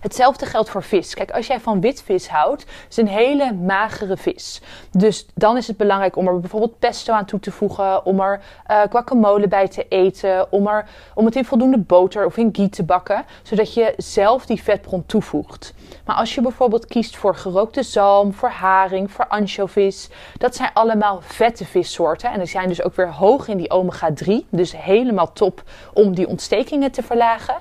Hetzelfde 0.01 0.47
geldt 0.47 0.71
voor 0.71 0.83
vis. 0.83 1.15
Kijk, 1.15 1.31
als 1.31 1.47
jij 1.47 1.61
van 1.61 1.81
witvis 1.81 2.29
houdt, 2.29 2.67
is 2.89 2.97
een 2.97 3.09
hele 3.09 3.53
magere 3.53 4.17
vis. 4.17 4.61
Dus 4.91 5.27
dan 5.35 5.57
is 5.57 5.67
het 5.67 5.77
belangrijk 5.77 6.17
om 6.17 6.29
er 6.29 6.41
bijvoorbeeld 6.41 6.79
pesto 6.79 7.13
aan 7.13 7.25
toe 7.25 7.41
te 7.41 7.51
voegen, 7.51 8.05
om 8.05 8.21
er 8.21 8.41
uh, 8.71 8.81
guacamole 8.91 9.49
bij 9.49 9.69
te 9.69 9.87
eten, 9.89 10.53
om, 10.53 10.67
er, 10.67 10.87
om 11.15 11.25
het 11.25 11.37
in 11.37 11.45
voldoende 11.45 11.79
boter 11.79 12.25
of 12.25 12.37
in 12.37 12.49
ghee 12.53 12.69
te 12.69 12.83
bakken, 12.83 13.25
zodat 13.43 13.75
je 13.75 13.95
zelf 13.97 14.47
die 14.47 14.63
vetbron 14.63 15.07
toevoegt. 15.07 15.75
Maar 16.05 16.17
als 16.17 16.35
je 16.35 16.41
bijvoorbeeld 16.41 16.87
kiest 16.87 17.17
voor 17.17 17.35
gerookte 17.35 17.83
zalm, 17.83 18.33
voor 18.33 18.49
haring, 18.49 19.11
voor 19.11 19.27
anchovies, 19.27 20.09
dat 20.39 20.57
zijn 20.57 20.71
allemaal 20.75 21.21
vette 21.23 21.65
vissoorten. 21.65 22.33
En 22.33 22.39
die 22.39 22.49
zijn 22.49 22.69
dus 22.69 22.83
ook 22.83 22.97
weer 22.97 23.13
hoog 23.13 23.49
in 23.49 23.57
die 23.57 23.71
omega-3. 23.71 24.49
Dus 24.51 24.77
helemaal 24.77 25.33
top 25.33 25.63
om 25.93 26.15
die 26.15 26.29
ontstekingen 26.29 26.91
te 26.91 27.03
verlagen. 27.03 27.55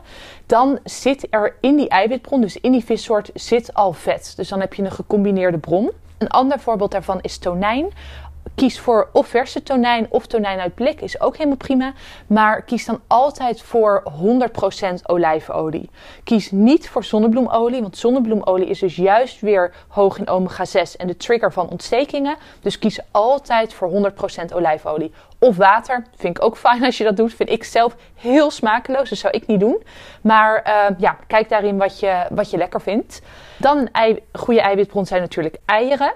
Dan 0.48 0.80
zit 0.84 1.27
er 1.30 1.56
in 1.62 1.75
die 1.75 1.89
eiwitbron, 1.89 2.42
dus 2.42 2.58
in 2.58 2.72
die 2.72 2.84
vissoort, 2.84 3.30
zit 3.34 3.74
al 3.74 3.94
vet. 3.94 4.34
Dus 4.36 4.48
dan 4.48 4.60
heb 4.60 4.74
je 4.74 4.84
een 4.84 4.92
gecombineerde 4.92 5.58
bron. 5.58 5.92
Een 6.18 6.30
ander 6.30 6.60
voorbeeld 6.60 6.92
daarvan 6.92 7.22
is 7.22 7.38
tonijn 7.38 7.89
kies 8.58 8.80
voor 8.80 9.10
of 9.14 9.28
verse 9.28 9.64
tonijn 9.64 10.08
of 10.10 10.26
tonijn 10.26 10.60
uit 10.60 10.76
blik, 10.76 11.02
is 11.02 11.22
ook 11.22 11.36
helemaal 11.38 11.58
prima. 11.58 11.94
Maar 12.28 12.62
kies 12.62 12.86
dan 12.86 13.02
altijd 13.08 13.62
voor 13.62 14.04
100% 14.06 14.94
olijfolie. 15.04 15.90
Kies 16.24 16.52
niet 16.52 16.90
voor 16.90 17.04
zonnebloemolie, 17.04 17.82
want 17.82 17.98
zonnebloemolie 17.98 18.68
is 18.68 18.80
dus 18.80 18.96
juist 18.96 19.42
weer 19.42 19.74
hoog 19.88 20.18
in 20.18 20.30
omega-6 20.30 20.96
en 20.98 21.08
de 21.08 21.18
trigger 21.18 21.54
van 21.54 21.70
ontstekingen. 21.70 22.36
Dus 22.62 22.80
kies 22.80 23.00
altijd 23.12 23.74
voor 23.74 24.12
100% 24.52 24.54
olijfolie. 24.54 25.12
Of 25.40 25.58
water, 25.58 26.06
vind 26.16 26.38
ik 26.38 26.44
ook 26.44 26.58
fijn 26.58 26.84
als 26.84 26.98
je 26.98 27.04
dat 27.04 27.18
doet. 27.18 27.34
Vind 27.34 27.50
ik 27.50 27.64
zelf 27.64 27.96
heel 28.16 28.52
smakeloos, 28.52 29.10
dus 29.10 29.20
zou 29.20 29.34
ik 29.34 29.48
niet 29.48 29.60
doen. 29.60 29.84
Maar 30.22 30.64
uh, 30.68 31.00
ja, 31.00 31.18
kijk 31.28 31.50
daarin 31.50 31.78
wat 31.78 32.00
je, 32.00 32.26
wat 32.30 32.50
je 32.50 32.58
lekker 32.58 32.82
vindt. 32.82 33.22
Dan 33.58 33.78
een 33.78 33.92
ei, 33.92 34.24
goede 34.34 34.62
eiwitbron 34.62 35.06
zijn 35.06 35.22
natuurlijk 35.22 35.58
eieren. 35.66 36.14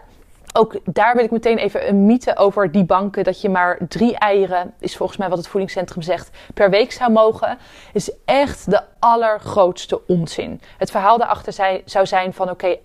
Ook 0.54 0.76
daar 0.84 1.16
wil 1.16 1.24
ik 1.24 1.32
meteen 1.32 1.58
even 1.58 1.88
een 1.88 2.06
mythe 2.06 2.38
over 2.38 2.72
die 2.72 2.84
banken. 2.84 3.24
Dat 3.24 3.42
je 3.42 3.50
maar 3.50 3.78
drie 3.88 4.18
eieren, 4.18 4.74
is 4.80 4.98
volgens 4.98 5.18
mij 5.18 5.30
wat 5.30 5.38
het 5.38 5.48
voedingscentrum 5.48 6.02
zegt, 6.02 6.30
per 6.54 6.70
week 6.70 6.92
zou 6.92 7.12
mogen. 7.12 7.58
Is 7.94 8.12
echt 8.26 8.70
de 8.70 8.82
allergrootste 9.00 10.08
onzin. 10.08 10.62
Het 10.78 10.92
verhaal 10.92 11.18
daarachter 11.18 11.82
zou 11.86 12.06
zijn 12.06 12.34
van 12.34 12.50
oké, 12.50 12.76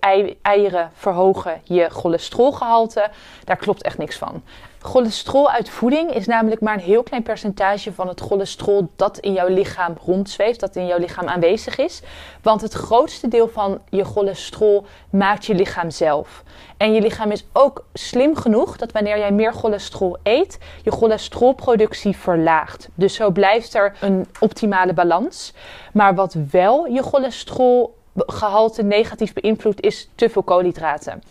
eieren 0.43 0.91
verhogen 0.95 1.61
je 1.65 1.89
cholesterolgehalte. 1.91 3.09
Daar 3.45 3.57
klopt 3.57 3.83
echt 3.83 3.99
niks 3.99 4.19
van. 4.19 4.43
Cholesterol 4.87 5.51
uit 5.51 5.69
voeding 5.69 6.11
is 6.11 6.27
namelijk 6.27 6.61
maar 6.61 6.75
een 6.75 6.81
heel 6.81 7.03
klein 7.03 7.23
percentage 7.23 7.93
van 7.93 8.09
het 8.09 8.21
cholesterol 8.21 8.89
dat 8.97 9.19
in 9.19 9.33
jouw 9.33 9.49
lichaam 9.49 9.95
rondzweeft, 10.05 10.61
dat 10.61 10.77
in 10.77 10.87
jouw 10.87 10.99
lichaam 10.99 11.29
aanwezig 11.29 11.79
is. 11.79 12.03
Want 12.43 12.61
het 12.61 12.73
grootste 12.73 13.29
deel 13.29 13.49
van 13.49 13.81
je 13.91 14.05
cholesterol 14.05 14.87
maakt 15.11 15.45
je 15.45 15.55
lichaam 15.55 15.91
zelf. 15.91 16.43
En 16.77 16.93
je 16.93 17.01
lichaam 17.01 17.31
is 17.31 17.47
ook 17.53 17.85
slim 17.93 18.37
genoeg 18.37 18.77
dat 18.77 18.93
wanneer 18.93 19.19
jij 19.19 19.33
meer 19.33 19.53
cholesterol 19.53 20.17
eet, 20.23 20.59
je 20.83 20.91
cholesterolproductie 20.91 22.17
verlaagt. 22.17 22.89
Dus 22.95 23.15
zo 23.15 23.31
blijft 23.31 23.75
er 23.75 23.97
een 24.01 24.27
optimale 24.41 24.93
balans. 24.93 25.53
Maar 25.93 26.15
wat 26.15 26.37
wel 26.51 26.87
je 26.87 27.03
cholesterolgehalte 27.03 28.83
negatief 28.83 29.33
beïnvloedt, 29.33 29.81
is 29.81 30.09
te 30.15 30.29
veel 30.29 30.43
koolhydraten. 30.43 31.23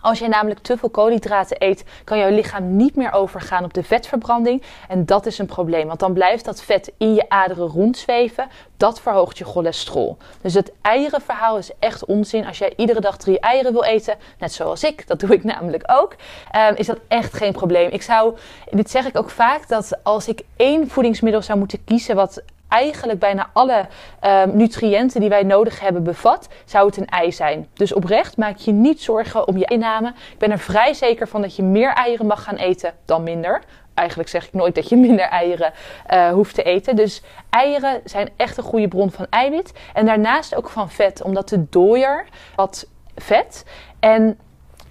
Als 0.00 0.18
je 0.18 0.28
namelijk 0.28 0.60
te 0.60 0.76
veel 0.76 0.90
koolhydraten 0.90 1.56
eet, 1.58 1.84
kan 2.04 2.18
jouw 2.18 2.30
lichaam 2.30 2.76
niet 2.76 2.96
meer 2.96 3.12
overgaan 3.12 3.64
op 3.64 3.74
de 3.74 3.82
vetverbranding. 3.82 4.62
En 4.88 5.06
dat 5.06 5.26
is 5.26 5.38
een 5.38 5.46
probleem, 5.46 5.86
want 5.86 6.00
dan 6.00 6.12
blijft 6.12 6.44
dat 6.44 6.62
vet 6.62 6.92
in 6.98 7.14
je 7.14 7.28
aderen 7.28 7.66
rondzweven. 7.66 8.48
Dat 8.76 9.00
verhoogt 9.00 9.38
je 9.38 9.44
cholesterol. 9.44 10.16
Dus 10.40 10.54
het 10.54 10.72
eierenverhaal 10.82 11.58
is 11.58 11.70
echt 11.78 12.04
onzin. 12.04 12.46
Als 12.46 12.58
jij 12.58 12.72
iedere 12.76 13.00
dag 13.00 13.16
drie 13.16 13.40
eieren 13.40 13.72
wil 13.72 13.84
eten, 13.84 14.16
net 14.38 14.52
zoals 14.52 14.84
ik, 14.84 15.06
dat 15.06 15.20
doe 15.20 15.30
ik 15.30 15.44
namelijk 15.44 15.84
ook, 15.86 16.14
ehm, 16.50 16.74
is 16.76 16.86
dat 16.86 16.98
echt 17.08 17.34
geen 17.34 17.52
probleem. 17.52 17.90
Ik 17.90 18.02
zou, 18.02 18.36
dit 18.70 18.90
zeg 18.90 19.06
ik 19.06 19.18
ook 19.18 19.30
vaak, 19.30 19.68
dat 19.68 19.92
als 20.02 20.28
ik 20.28 20.40
één 20.56 20.88
voedingsmiddel 20.88 21.42
zou 21.42 21.58
moeten 21.58 21.84
kiezen 21.84 22.16
wat 22.16 22.42
eigenlijk 22.68 23.18
bijna 23.18 23.50
alle 23.52 23.86
um, 24.24 24.56
nutriënten 24.56 25.20
die 25.20 25.28
wij 25.28 25.42
nodig 25.42 25.80
hebben 25.80 26.02
bevat, 26.02 26.48
zou 26.64 26.86
het 26.86 26.96
een 26.96 27.06
ei 27.06 27.32
zijn. 27.32 27.68
Dus 27.72 27.92
oprecht 27.92 28.36
maak 28.36 28.56
je 28.56 28.72
niet 28.72 29.02
zorgen 29.02 29.48
om 29.48 29.56
je 29.56 29.64
inname. 29.64 30.08
Ik 30.08 30.38
ben 30.38 30.50
er 30.50 30.58
vrij 30.58 30.94
zeker 30.94 31.28
van 31.28 31.42
dat 31.42 31.56
je 31.56 31.62
meer 31.62 31.92
eieren 31.92 32.26
mag 32.26 32.42
gaan 32.42 32.56
eten 32.56 32.92
dan 33.04 33.22
minder. 33.22 33.62
Eigenlijk 33.94 34.28
zeg 34.28 34.46
ik 34.46 34.52
nooit 34.52 34.74
dat 34.74 34.88
je 34.88 34.96
minder 35.06 35.24
eieren 35.24 35.72
uh, 36.10 36.28
hoeft 36.28 36.54
te 36.54 36.62
eten. 36.62 36.96
Dus 36.96 37.22
eieren 37.50 38.00
zijn 38.04 38.30
echt 38.36 38.56
een 38.56 38.64
goede 38.64 38.88
bron 38.88 39.10
van 39.10 39.26
eiwit. 39.30 39.72
En 39.92 40.06
daarnaast 40.06 40.54
ook 40.54 40.68
van 40.68 40.90
vet, 40.90 41.22
omdat 41.22 41.48
de 41.48 41.68
dooier 41.68 42.26
wat 42.56 42.88
vet. 43.16 43.64
En 44.00 44.38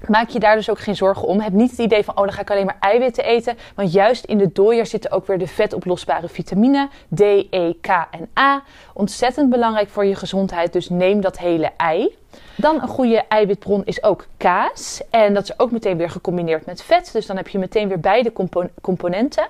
Maak 0.07 0.29
je 0.29 0.39
daar 0.39 0.55
dus 0.55 0.69
ook 0.69 0.79
geen 0.79 0.95
zorgen 0.95 1.27
om. 1.27 1.39
Heb 1.39 1.53
niet 1.53 1.71
het 1.71 1.79
idee 1.79 2.03
van, 2.03 2.17
oh, 2.17 2.23
dan 2.23 2.33
ga 2.33 2.41
ik 2.41 2.51
alleen 2.51 2.65
maar 2.65 2.77
eiwitten 2.79 3.23
eten. 3.23 3.57
Want 3.75 3.93
juist 3.93 4.25
in 4.25 4.37
de 4.37 4.51
dooier 4.51 4.85
zitten 4.85 5.11
ook 5.11 5.27
weer 5.27 5.37
de 5.37 5.47
vetoplosbare 5.47 6.27
vitamine 6.27 6.89
D, 7.15 7.21
E, 7.49 7.73
K 7.81 7.87
en 7.87 8.29
A. 8.39 8.63
Ontzettend 8.93 9.49
belangrijk 9.49 9.89
voor 9.89 10.05
je 10.05 10.15
gezondheid, 10.15 10.73
dus 10.73 10.89
neem 10.89 11.21
dat 11.21 11.37
hele 11.37 11.71
ei. 11.77 12.15
Dan 12.55 12.81
een 12.81 12.87
goede 12.87 13.23
eiwitbron 13.27 13.85
is 13.85 14.03
ook 14.03 14.27
kaas. 14.37 15.01
En 15.09 15.33
dat 15.33 15.43
is 15.43 15.59
ook 15.59 15.71
meteen 15.71 15.97
weer 15.97 16.09
gecombineerd 16.09 16.65
met 16.65 16.83
vet. 16.83 17.09
Dus 17.13 17.25
dan 17.25 17.37
heb 17.37 17.47
je 17.47 17.57
meteen 17.57 17.87
weer 17.87 17.99
beide 17.99 18.33
componenten 18.81 19.47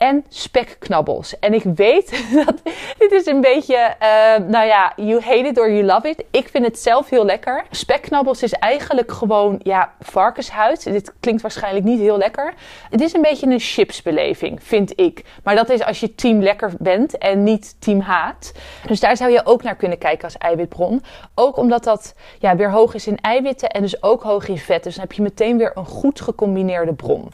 en 0.00 0.24
spekknabbels. 0.28 1.38
En 1.38 1.54
ik 1.54 1.62
weet 1.62 2.24
dat 2.44 2.60
dit 2.98 3.12
is 3.12 3.26
een 3.26 3.40
beetje, 3.40 3.94
uh, 4.02 4.48
nou 4.48 4.66
ja, 4.66 4.92
you 4.96 5.20
hate 5.20 5.46
it 5.46 5.58
or 5.58 5.70
you 5.70 5.82
love 5.82 6.08
it. 6.08 6.24
Ik 6.30 6.48
vind 6.48 6.64
het 6.64 6.78
zelf 6.78 7.08
heel 7.08 7.24
lekker. 7.24 7.64
Spekknabbels 7.70 8.42
is 8.42 8.52
eigenlijk 8.52 9.12
gewoon, 9.12 9.60
ja, 9.62 9.92
varkenshuid. 10.00 10.84
Dit 10.84 11.12
klinkt 11.20 11.42
waarschijnlijk 11.42 11.84
niet 11.84 12.00
heel 12.00 12.18
lekker. 12.18 12.54
Het 12.90 13.00
is 13.00 13.12
een 13.12 13.22
beetje 13.22 13.46
een 13.46 13.60
chipsbeleving, 13.60 14.62
vind 14.62 15.00
ik. 15.00 15.24
Maar 15.42 15.54
dat 15.54 15.70
is 15.70 15.82
als 15.82 16.00
je 16.00 16.14
team 16.14 16.42
lekker 16.42 16.72
bent 16.78 17.18
en 17.18 17.42
niet 17.42 17.76
team 17.80 18.00
haat. 18.00 18.52
Dus 18.86 19.00
daar 19.00 19.16
zou 19.16 19.30
je 19.30 19.46
ook 19.46 19.62
naar 19.62 19.76
kunnen 19.76 19.98
kijken 19.98 20.24
als 20.24 20.38
eiwitbron. 20.38 21.02
Ook 21.34 21.56
omdat 21.56 21.84
dat 21.84 22.14
ja, 22.38 22.56
weer 22.56 22.70
hoog 22.70 22.94
is 22.94 23.06
in 23.06 23.16
eiwitten 23.16 23.68
en 23.68 23.82
dus 23.82 24.02
ook 24.02 24.22
hoog 24.22 24.48
in 24.48 24.58
vet. 24.58 24.82
Dus 24.82 24.94
dan 24.94 25.04
heb 25.04 25.12
je 25.12 25.22
meteen 25.22 25.58
weer 25.58 25.72
een 25.74 25.86
goed 25.86 26.20
gecombineerde 26.20 26.94
bron. 26.94 27.30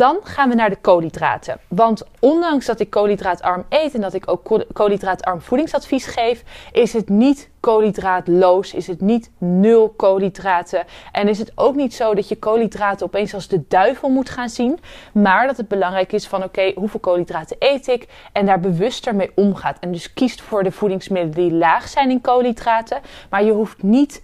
Dan 0.00 0.18
gaan 0.22 0.48
we 0.48 0.54
naar 0.54 0.70
de 0.70 0.76
koolhydraten. 0.76 1.60
Want 1.68 2.02
ondanks 2.20 2.66
dat 2.66 2.80
ik 2.80 2.90
koolhydraatarm 2.90 3.64
eet 3.68 3.94
en 3.94 4.00
dat 4.00 4.14
ik 4.14 4.30
ook 4.30 4.64
koolhydraatarm 4.72 5.40
voedingsadvies 5.40 6.06
geef, 6.06 6.42
is 6.72 6.92
het 6.92 7.08
niet 7.08 7.50
koolhydraatloos, 7.60 8.74
is 8.74 8.86
het 8.86 9.00
niet 9.00 9.30
nul 9.38 9.88
koolhydraten. 9.88 10.84
En 11.12 11.28
is 11.28 11.38
het 11.38 11.52
ook 11.54 11.74
niet 11.74 11.94
zo 11.94 12.14
dat 12.14 12.28
je 12.28 12.36
koolhydraten 12.36 13.06
opeens 13.06 13.34
als 13.34 13.48
de 13.48 13.62
duivel 13.68 14.08
moet 14.08 14.30
gaan 14.30 14.48
zien. 14.48 14.78
Maar 15.12 15.46
dat 15.46 15.56
het 15.56 15.68
belangrijk 15.68 16.12
is 16.12 16.26
van 16.26 16.44
oké, 16.44 16.72
hoeveel 16.74 17.00
koolhydraten 17.00 17.56
eet 17.58 17.86
ik? 17.86 18.08
En 18.32 18.46
daar 18.46 18.60
bewuster 18.60 19.14
mee 19.14 19.30
omgaat. 19.34 19.78
En 19.80 19.92
dus 19.92 20.12
kiest 20.12 20.40
voor 20.40 20.62
de 20.62 20.72
voedingsmiddelen 20.72 21.48
die 21.48 21.58
laag 21.58 21.88
zijn 21.88 22.10
in 22.10 22.20
koolhydraten. 22.20 23.00
Maar 23.30 23.44
je 23.44 23.52
hoeft 23.52 23.82
niet 23.82 24.22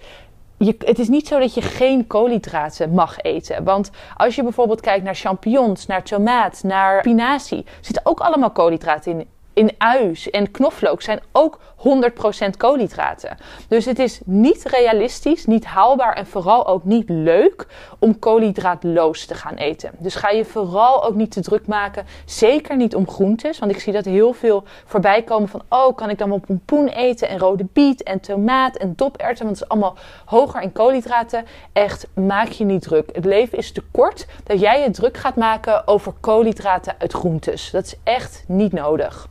je, 0.59 0.77
het 0.79 0.99
is 0.99 1.09
niet 1.09 1.27
zo 1.27 1.39
dat 1.39 1.55
je 1.55 1.63
geen 1.63 2.07
koolhydraten 2.07 2.91
mag 2.91 3.21
eten. 3.21 3.65
Want 3.65 3.91
als 4.17 4.35
je 4.35 4.43
bijvoorbeeld 4.43 4.81
kijkt 4.81 5.05
naar 5.05 5.15
champignons, 5.15 5.87
naar 5.87 6.03
tomaat, 6.03 6.63
naar 6.63 6.99
spinazie, 7.01 7.65
zitten 7.81 8.07
ook 8.07 8.21
allemaal 8.21 8.51
koolhydraten 8.51 9.13
in 9.13 9.27
in 9.57 9.75
uis 9.79 10.31
en 10.31 10.51
knoflook 10.51 11.03
zijn 11.03 11.21
ook 11.33 11.59
100% 11.87 12.57
koolhydraten. 12.57 13.37
Dus 13.69 13.85
het 13.85 13.99
is 13.99 14.21
niet 14.25 14.62
realistisch, 14.62 15.47
niet 15.47 15.64
haalbaar 15.64 16.12
en 16.12 16.26
vooral 16.26 16.66
ook 16.66 16.85
niet 16.85 17.09
leuk 17.09 17.66
om 17.99 18.19
koolhydraatloos 18.19 19.26
te 19.26 19.35
gaan 19.35 19.55
eten. 19.55 19.90
Dus 19.99 20.14
ga 20.14 20.31
je 20.31 20.45
vooral 20.45 21.05
ook 21.05 21.14
niet 21.14 21.31
te 21.31 21.40
druk 21.40 21.66
maken. 21.66 22.07
Zeker 22.25 22.76
niet 22.76 22.95
om 22.95 23.09
groentes, 23.09 23.59
want 23.59 23.73
ik 23.73 23.81
zie 23.81 23.93
dat 23.93 24.05
heel 24.05 24.33
veel 24.33 24.64
voorbij 24.85 25.23
komen 25.23 25.49
van 25.49 25.62
oh, 25.69 25.97
kan 25.97 26.11
ik 26.11 26.19
dan 26.19 26.28
wel 26.28 26.38
pompoen 26.38 26.88
eten 26.88 27.28
en 27.28 27.38
rode 27.38 27.66
biet 27.73 28.02
en 28.02 28.21
tomaat 28.21 28.76
en 28.76 28.93
doperwten, 28.97 29.45
want 29.45 29.59
het 29.59 29.64
is 29.64 29.69
allemaal 29.69 29.97
hoger 30.25 30.62
in 30.62 30.73
koolhydraten. 30.73 31.45
Echt, 31.73 32.07
maak 32.14 32.49
je 32.49 32.64
niet 32.64 32.83
druk. 32.83 33.11
Het 33.12 33.25
leven 33.25 33.59
is 33.59 33.73
te 33.73 33.83
kort 33.90 34.26
dat 34.45 34.61
jij 34.61 34.83
je 34.83 34.90
druk 34.90 35.16
gaat 35.16 35.37
maken 35.37 35.87
over 35.87 36.12
koolhydraten 36.21 36.95
uit 36.99 37.12
groentes. 37.12 37.71
Dat 37.71 37.85
is 37.85 37.95
echt 38.02 38.45
niet 38.47 38.73
nodig. 38.73 39.28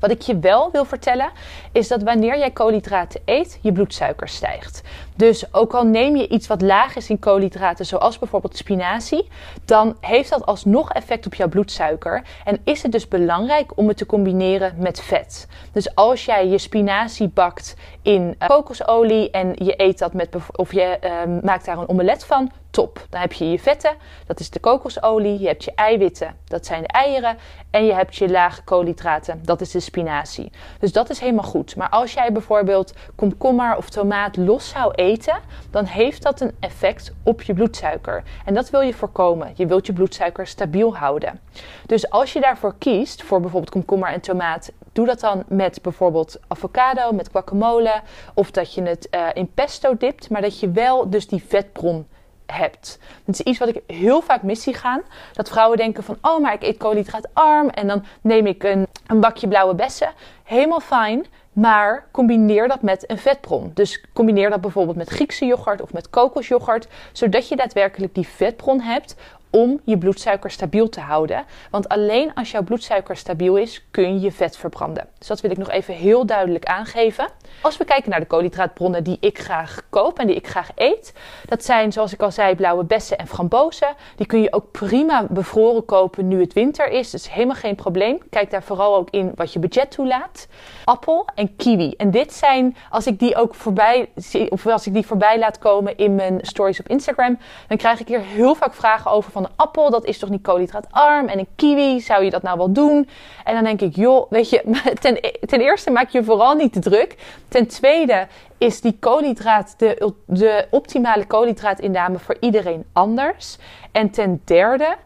Wat 0.00 0.10
ik 0.10 0.20
je 0.20 0.38
wel 0.38 0.70
wil 0.72 0.84
vertellen, 0.84 1.30
is 1.72 1.88
dat 1.88 2.02
wanneer 2.02 2.38
jij 2.38 2.50
koolhydraten 2.50 3.20
eet, 3.24 3.58
je 3.62 3.72
bloedsuiker 3.72 4.28
stijgt. 4.28 4.82
Dus 5.16 5.54
ook 5.54 5.74
al 5.74 5.84
neem 5.86 6.16
je 6.16 6.28
iets 6.28 6.46
wat 6.46 6.62
laag 6.62 6.96
is 6.96 7.10
in 7.10 7.18
koolhydraten, 7.18 7.86
zoals 7.86 8.18
bijvoorbeeld 8.18 8.56
spinazie, 8.56 9.28
dan 9.64 9.96
heeft 10.00 10.30
dat 10.30 10.46
alsnog 10.46 10.92
effect 10.92 11.26
op 11.26 11.34
jouw 11.34 11.48
bloedsuiker. 11.48 12.22
En 12.44 12.58
is 12.64 12.82
het 12.82 12.92
dus 12.92 13.08
belangrijk 13.08 13.76
om 13.78 13.88
het 13.88 13.96
te 13.96 14.06
combineren 14.06 14.74
met 14.78 15.00
vet. 15.00 15.48
Dus 15.72 15.94
als 15.94 16.24
jij 16.24 16.48
je 16.48 16.58
spinazie 16.58 17.28
bakt 17.28 17.74
in 18.02 18.36
uh, 18.38 18.48
kokosolie 18.48 19.30
en 19.30 19.52
je 19.54 19.74
eet 19.76 19.98
dat 19.98 20.12
met, 20.12 20.36
of 20.52 20.72
je 20.72 20.98
uh, 21.04 21.42
maakt 21.42 21.64
daar 21.64 21.78
een 21.78 21.88
omelet 21.88 22.24
van, 22.24 22.50
top. 22.76 23.06
Dan 23.10 23.20
heb 23.20 23.32
je 23.32 23.50
je 23.50 23.58
vetten, 23.58 23.96
dat 24.26 24.40
is 24.40 24.50
de 24.50 24.60
kokosolie. 24.60 25.40
Je 25.40 25.46
hebt 25.46 25.64
je 25.64 25.72
eiwitten, 25.74 26.36
dat 26.44 26.66
zijn 26.66 26.82
de 26.82 26.88
eieren. 26.88 27.38
En 27.70 27.84
je 27.84 27.94
hebt 27.94 28.16
je 28.16 28.28
lage 28.28 28.62
koolhydraten, 28.62 29.40
dat 29.44 29.60
is 29.60 29.70
de 29.70 29.80
spinazie. 29.80 30.52
Dus 30.78 30.92
dat 30.92 31.10
is 31.10 31.18
helemaal 31.18 31.44
goed. 31.44 31.76
Maar 31.76 31.88
als 31.88 32.12
jij 32.12 32.32
bijvoorbeeld 32.32 32.92
komkommer 33.14 33.76
of 33.76 33.88
tomaat 33.88 34.36
los 34.36 34.68
zou 34.68 34.92
eten, 34.94 35.38
dan 35.70 35.84
heeft 35.84 36.22
dat 36.22 36.40
een 36.40 36.56
effect 36.60 37.12
op 37.22 37.42
je 37.42 37.54
bloedsuiker. 37.54 38.22
En 38.44 38.54
dat 38.54 38.70
wil 38.70 38.80
je 38.80 38.94
voorkomen. 38.94 39.52
Je 39.54 39.66
wilt 39.66 39.86
je 39.86 39.92
bloedsuiker 39.92 40.46
stabiel 40.46 40.96
houden. 40.96 41.40
Dus 41.86 42.10
als 42.10 42.32
je 42.32 42.40
daarvoor 42.40 42.74
kiest, 42.78 43.22
voor 43.22 43.40
bijvoorbeeld 43.40 43.72
komkommer 43.72 44.08
en 44.08 44.20
tomaat, 44.20 44.72
doe 44.92 45.06
dat 45.06 45.20
dan 45.20 45.44
met 45.48 45.82
bijvoorbeeld 45.82 46.40
avocado, 46.48 47.12
met 47.12 47.28
guacamole. 47.32 48.00
Of 48.34 48.50
dat 48.50 48.74
je 48.74 48.82
het 48.82 49.08
uh, 49.10 49.26
in 49.34 49.50
pesto 49.54 49.96
dipt, 49.96 50.30
maar 50.30 50.42
dat 50.42 50.60
je 50.60 50.70
wel 50.70 51.10
dus 51.10 51.26
die 51.26 51.44
vetbron 51.46 52.06
hebt. 52.46 52.98
Het 53.24 53.34
is 53.34 53.40
iets 53.40 53.58
wat 53.58 53.68
ik 53.68 53.80
heel 53.86 54.20
vaak 54.20 54.42
mis 54.42 54.62
zie 54.62 54.74
gaan. 54.74 55.02
Dat 55.32 55.48
vrouwen 55.48 55.78
denken 55.78 56.02
van, 56.02 56.18
oh, 56.22 56.40
maar 56.40 56.52
ik 56.52 56.62
eet 56.62 56.76
koolhydraatarm 56.76 57.68
en 57.68 57.86
dan 57.86 58.04
neem 58.20 58.46
ik 58.46 58.62
een, 58.62 58.86
een 59.06 59.20
bakje 59.20 59.48
blauwe 59.48 59.74
bessen. 59.74 60.12
Helemaal 60.42 60.80
fijn, 60.80 61.26
maar 61.52 62.06
combineer 62.10 62.68
dat 62.68 62.82
met 62.82 63.10
een 63.10 63.18
vetbron. 63.18 63.70
Dus 63.74 64.04
combineer 64.12 64.50
dat 64.50 64.60
bijvoorbeeld 64.60 64.96
met 64.96 65.08
Griekse 65.08 65.46
yoghurt 65.46 65.82
of 65.82 65.92
met 65.92 66.10
kokosyoghurt, 66.10 66.88
zodat 67.12 67.48
je 67.48 67.56
daadwerkelijk 67.56 68.14
die 68.14 68.28
vetbron 68.28 68.80
hebt 68.80 69.16
om 69.56 69.80
je 69.84 69.98
bloedsuiker 69.98 70.50
stabiel 70.50 70.88
te 70.88 71.00
houden. 71.00 71.44
Want 71.70 71.88
alleen 71.88 72.34
als 72.34 72.50
jouw 72.50 72.62
bloedsuiker 72.62 73.16
stabiel 73.16 73.56
is, 73.56 73.86
kun 73.90 74.20
je 74.20 74.32
vet 74.32 74.56
verbranden. 74.56 75.08
Dus 75.18 75.28
dat 75.28 75.40
wil 75.40 75.50
ik 75.50 75.56
nog 75.56 75.70
even 75.70 75.94
heel 75.94 76.26
duidelijk 76.26 76.64
aangeven. 76.64 77.28
Als 77.60 77.76
we 77.76 77.84
kijken 77.84 78.10
naar 78.10 78.20
de 78.20 78.26
koolhydraatbronnen 78.26 79.04
die 79.04 79.16
ik 79.20 79.38
graag 79.38 79.82
koop 79.90 80.18
en 80.18 80.26
die 80.26 80.36
ik 80.36 80.48
graag 80.48 80.70
eet, 80.74 81.12
dat 81.48 81.64
zijn 81.64 81.92
zoals 81.92 82.12
ik 82.12 82.22
al 82.22 82.30
zei 82.30 82.54
blauwe 82.54 82.84
bessen 82.84 83.18
en 83.18 83.26
frambozen. 83.26 83.94
Die 84.16 84.26
kun 84.26 84.42
je 84.42 84.52
ook 84.52 84.70
prima 84.70 85.26
bevroren 85.30 85.84
kopen 85.84 86.28
nu 86.28 86.40
het 86.40 86.52
winter 86.52 86.88
is. 86.88 87.14
Is 87.14 87.26
helemaal 87.26 87.54
geen 87.54 87.74
probleem. 87.74 88.18
Kijk 88.30 88.50
daar 88.50 88.62
vooral 88.62 88.96
ook 88.96 89.10
in 89.10 89.32
wat 89.34 89.52
je 89.52 89.58
budget 89.58 89.90
toelaat. 89.90 90.48
Appel 90.84 91.26
en 91.34 91.56
kiwi. 91.56 91.94
En 91.96 92.10
dit 92.10 92.32
zijn, 92.32 92.76
als 92.90 93.06
ik 93.06 93.18
die 93.18 93.36
ook 93.36 93.54
voorbij 93.54 94.08
zie, 94.14 94.50
of 94.50 94.66
als 94.66 94.86
ik 94.86 94.92
die 94.92 95.06
voorbij 95.06 95.38
laat 95.38 95.58
komen 95.58 95.96
in 95.96 96.14
mijn 96.14 96.38
stories 96.42 96.80
op 96.80 96.88
Instagram, 96.88 97.38
dan 97.68 97.76
krijg 97.76 98.00
ik 98.00 98.08
hier 98.08 98.20
heel 98.20 98.54
vaak 98.54 98.74
vragen 98.74 99.10
over 99.10 99.30
van 99.30 99.45
een 99.46 99.56
appel, 99.56 99.90
dat 99.90 100.04
is 100.04 100.18
toch 100.18 100.30
niet 100.30 100.42
koolhydraatarm? 100.42 101.28
En 101.28 101.38
een 101.38 101.48
kiwi, 101.56 102.00
zou 102.00 102.24
je 102.24 102.30
dat 102.30 102.42
nou 102.42 102.58
wel 102.58 102.72
doen? 102.72 103.08
En 103.44 103.54
dan 103.54 103.64
denk 103.64 103.80
ik, 103.80 103.96
joh, 103.96 104.30
weet 104.30 104.50
je, 104.50 104.62
ten, 105.00 105.20
ten 105.46 105.60
eerste 105.60 105.90
maak 105.90 106.08
je 106.08 106.24
vooral 106.24 106.54
niet 106.54 106.72
te 106.72 106.80
druk. 106.80 107.16
Ten 107.48 107.66
tweede 107.66 108.26
is 108.58 108.80
die 108.80 108.96
koolhydraat, 109.00 109.74
de, 109.76 110.12
de 110.26 110.66
optimale 110.70 111.26
koolhydraatinname 111.26 112.18
voor 112.18 112.36
iedereen 112.40 112.84
anders. 112.92 113.56
En 113.92 114.10
ten 114.10 114.42
derde 114.44 114.96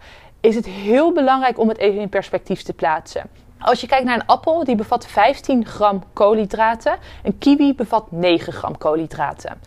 is 0.41 0.55
het 0.55 0.67
heel 0.67 1.13
belangrijk 1.13 1.59
om 1.59 1.69
het 1.69 1.79
even 1.79 2.01
in 2.01 2.09
perspectief 2.09 2.63
te 2.63 2.73
plaatsen. 2.73 3.23
Als 3.61 3.81
je 3.81 3.87
kijkt 3.87 4.05
naar 4.05 4.15
een 4.15 4.27
appel, 4.27 4.65
die 4.65 4.75
bevat 4.75 5.07
15 5.07 5.67
gram 5.67 6.03
koolhydraten. 6.13 6.97
Een 7.23 7.39
kiwi 7.39 7.75
bevat 7.75 8.11
9 8.11 8.53
gram 8.53 8.79
koolhydraten. 8.79 9.61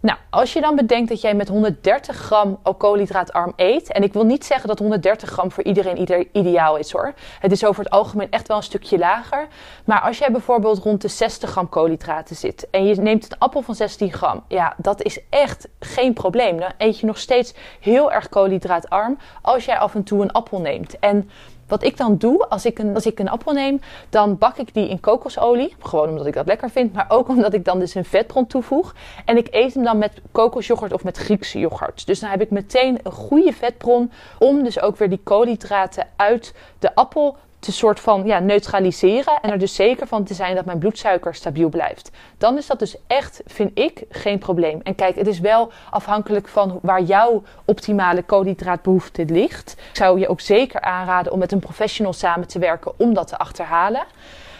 Nou, 0.00 0.18
als 0.30 0.52
je 0.52 0.60
dan 0.60 0.76
bedenkt 0.76 1.08
dat 1.08 1.20
jij 1.20 1.34
met 1.34 1.48
130 1.48 2.16
gram 2.16 2.58
koolhydraatarm 2.78 3.52
eet. 3.56 3.92
En 3.92 4.02
ik 4.02 4.12
wil 4.12 4.24
niet 4.24 4.44
zeggen 4.44 4.68
dat 4.68 4.78
130 4.78 5.30
gram 5.30 5.50
voor 5.50 5.64
iedereen 5.64 6.28
ideaal 6.32 6.76
is 6.76 6.92
hoor. 6.92 7.14
Het 7.40 7.52
is 7.52 7.64
over 7.64 7.84
het 7.84 7.92
algemeen 7.92 8.30
echt 8.30 8.48
wel 8.48 8.56
een 8.56 8.62
stukje 8.62 8.98
lager. 8.98 9.48
Maar 9.84 10.00
als 10.00 10.18
jij 10.18 10.30
bijvoorbeeld 10.32 10.78
rond 10.78 11.02
de 11.02 11.08
60 11.08 11.50
gram 11.50 11.68
koolhydraten 11.68 12.36
zit. 12.36 12.70
En 12.70 12.86
je 12.86 12.94
neemt 12.94 13.24
een 13.24 13.38
appel 13.38 13.62
van 13.62 13.74
16 13.74 14.12
gram. 14.12 14.44
Ja, 14.48 14.74
dat 14.76 15.02
is 15.02 15.18
echt 15.30 15.68
geen 15.78 16.12
probleem. 16.12 16.58
Dan 16.58 16.72
eet 16.78 17.00
je 17.00 17.06
nog 17.06 17.18
steeds 17.18 17.54
heel 17.80 18.12
erg 18.12 18.28
koolhydraatarm. 18.28 19.18
Als 19.42 19.64
jij 19.64 19.78
af 19.78 19.94
en 19.94 20.02
toe 20.02 20.22
een 20.22 20.32
appel 20.32 20.60
neemt. 20.60 20.98
En 20.98 21.30
wat 21.70 21.82
ik 21.82 21.96
dan 21.96 22.16
doe, 22.16 22.48
als 22.48 22.64
ik, 22.64 22.78
een, 22.78 22.94
als 22.94 23.06
ik 23.06 23.18
een 23.18 23.28
appel 23.28 23.52
neem, 23.52 23.80
dan 24.08 24.38
bak 24.38 24.56
ik 24.56 24.74
die 24.74 24.88
in 24.88 25.00
kokosolie. 25.00 25.74
Gewoon 25.78 26.08
omdat 26.08 26.26
ik 26.26 26.34
dat 26.34 26.46
lekker 26.46 26.70
vind, 26.70 26.92
maar 26.92 27.06
ook 27.08 27.28
omdat 27.28 27.54
ik 27.54 27.64
dan 27.64 27.78
dus 27.78 27.94
een 27.94 28.04
vetbron 28.04 28.46
toevoeg. 28.46 28.94
En 29.24 29.36
ik 29.36 29.48
eet 29.50 29.74
hem 29.74 29.84
dan 29.84 29.98
met 29.98 30.20
kokosjoghurt 30.32 30.92
of 30.92 31.04
met 31.04 31.16
Griekse 31.16 31.58
yoghurt. 31.58 32.06
Dus 32.06 32.20
dan 32.20 32.30
heb 32.30 32.40
ik 32.40 32.50
meteen 32.50 32.98
een 33.02 33.12
goede 33.12 33.52
vetbron 33.52 34.12
om 34.38 34.62
dus 34.62 34.80
ook 34.80 34.96
weer 34.96 35.08
die 35.08 35.20
koolhydraten 35.22 36.06
uit 36.16 36.54
de 36.78 36.94
appel 36.94 37.36
te 37.60 37.72
soort 37.72 38.00
van 38.00 38.26
ja, 38.26 38.38
neutraliseren 38.38 39.38
en 39.42 39.50
er 39.50 39.58
dus 39.58 39.74
zeker 39.74 40.06
van 40.06 40.24
te 40.24 40.34
zijn 40.34 40.54
dat 40.54 40.64
mijn 40.64 40.78
bloedsuiker 40.78 41.34
stabiel 41.34 41.68
blijft. 41.68 42.10
Dan 42.38 42.56
is 42.56 42.66
dat 42.66 42.78
dus 42.78 42.96
echt, 43.06 43.42
vind 43.46 43.78
ik, 43.78 44.04
geen 44.10 44.38
probleem. 44.38 44.80
En 44.82 44.94
kijk, 44.94 45.16
het 45.16 45.26
is 45.26 45.40
wel 45.40 45.72
afhankelijk 45.90 46.48
van 46.48 46.78
waar 46.82 47.02
jouw 47.02 47.42
optimale 47.64 48.22
koolhydraatbehoefte 48.22 49.24
ligt. 49.24 49.76
Ik 49.90 49.96
zou 49.96 50.18
je 50.18 50.28
ook 50.28 50.40
zeker 50.40 50.80
aanraden 50.80 51.32
om 51.32 51.38
met 51.38 51.52
een 51.52 51.58
professional 51.58 52.12
samen 52.12 52.48
te 52.48 52.58
werken 52.58 52.92
om 52.96 53.14
dat 53.14 53.28
te 53.28 53.38
achterhalen. 53.38 54.04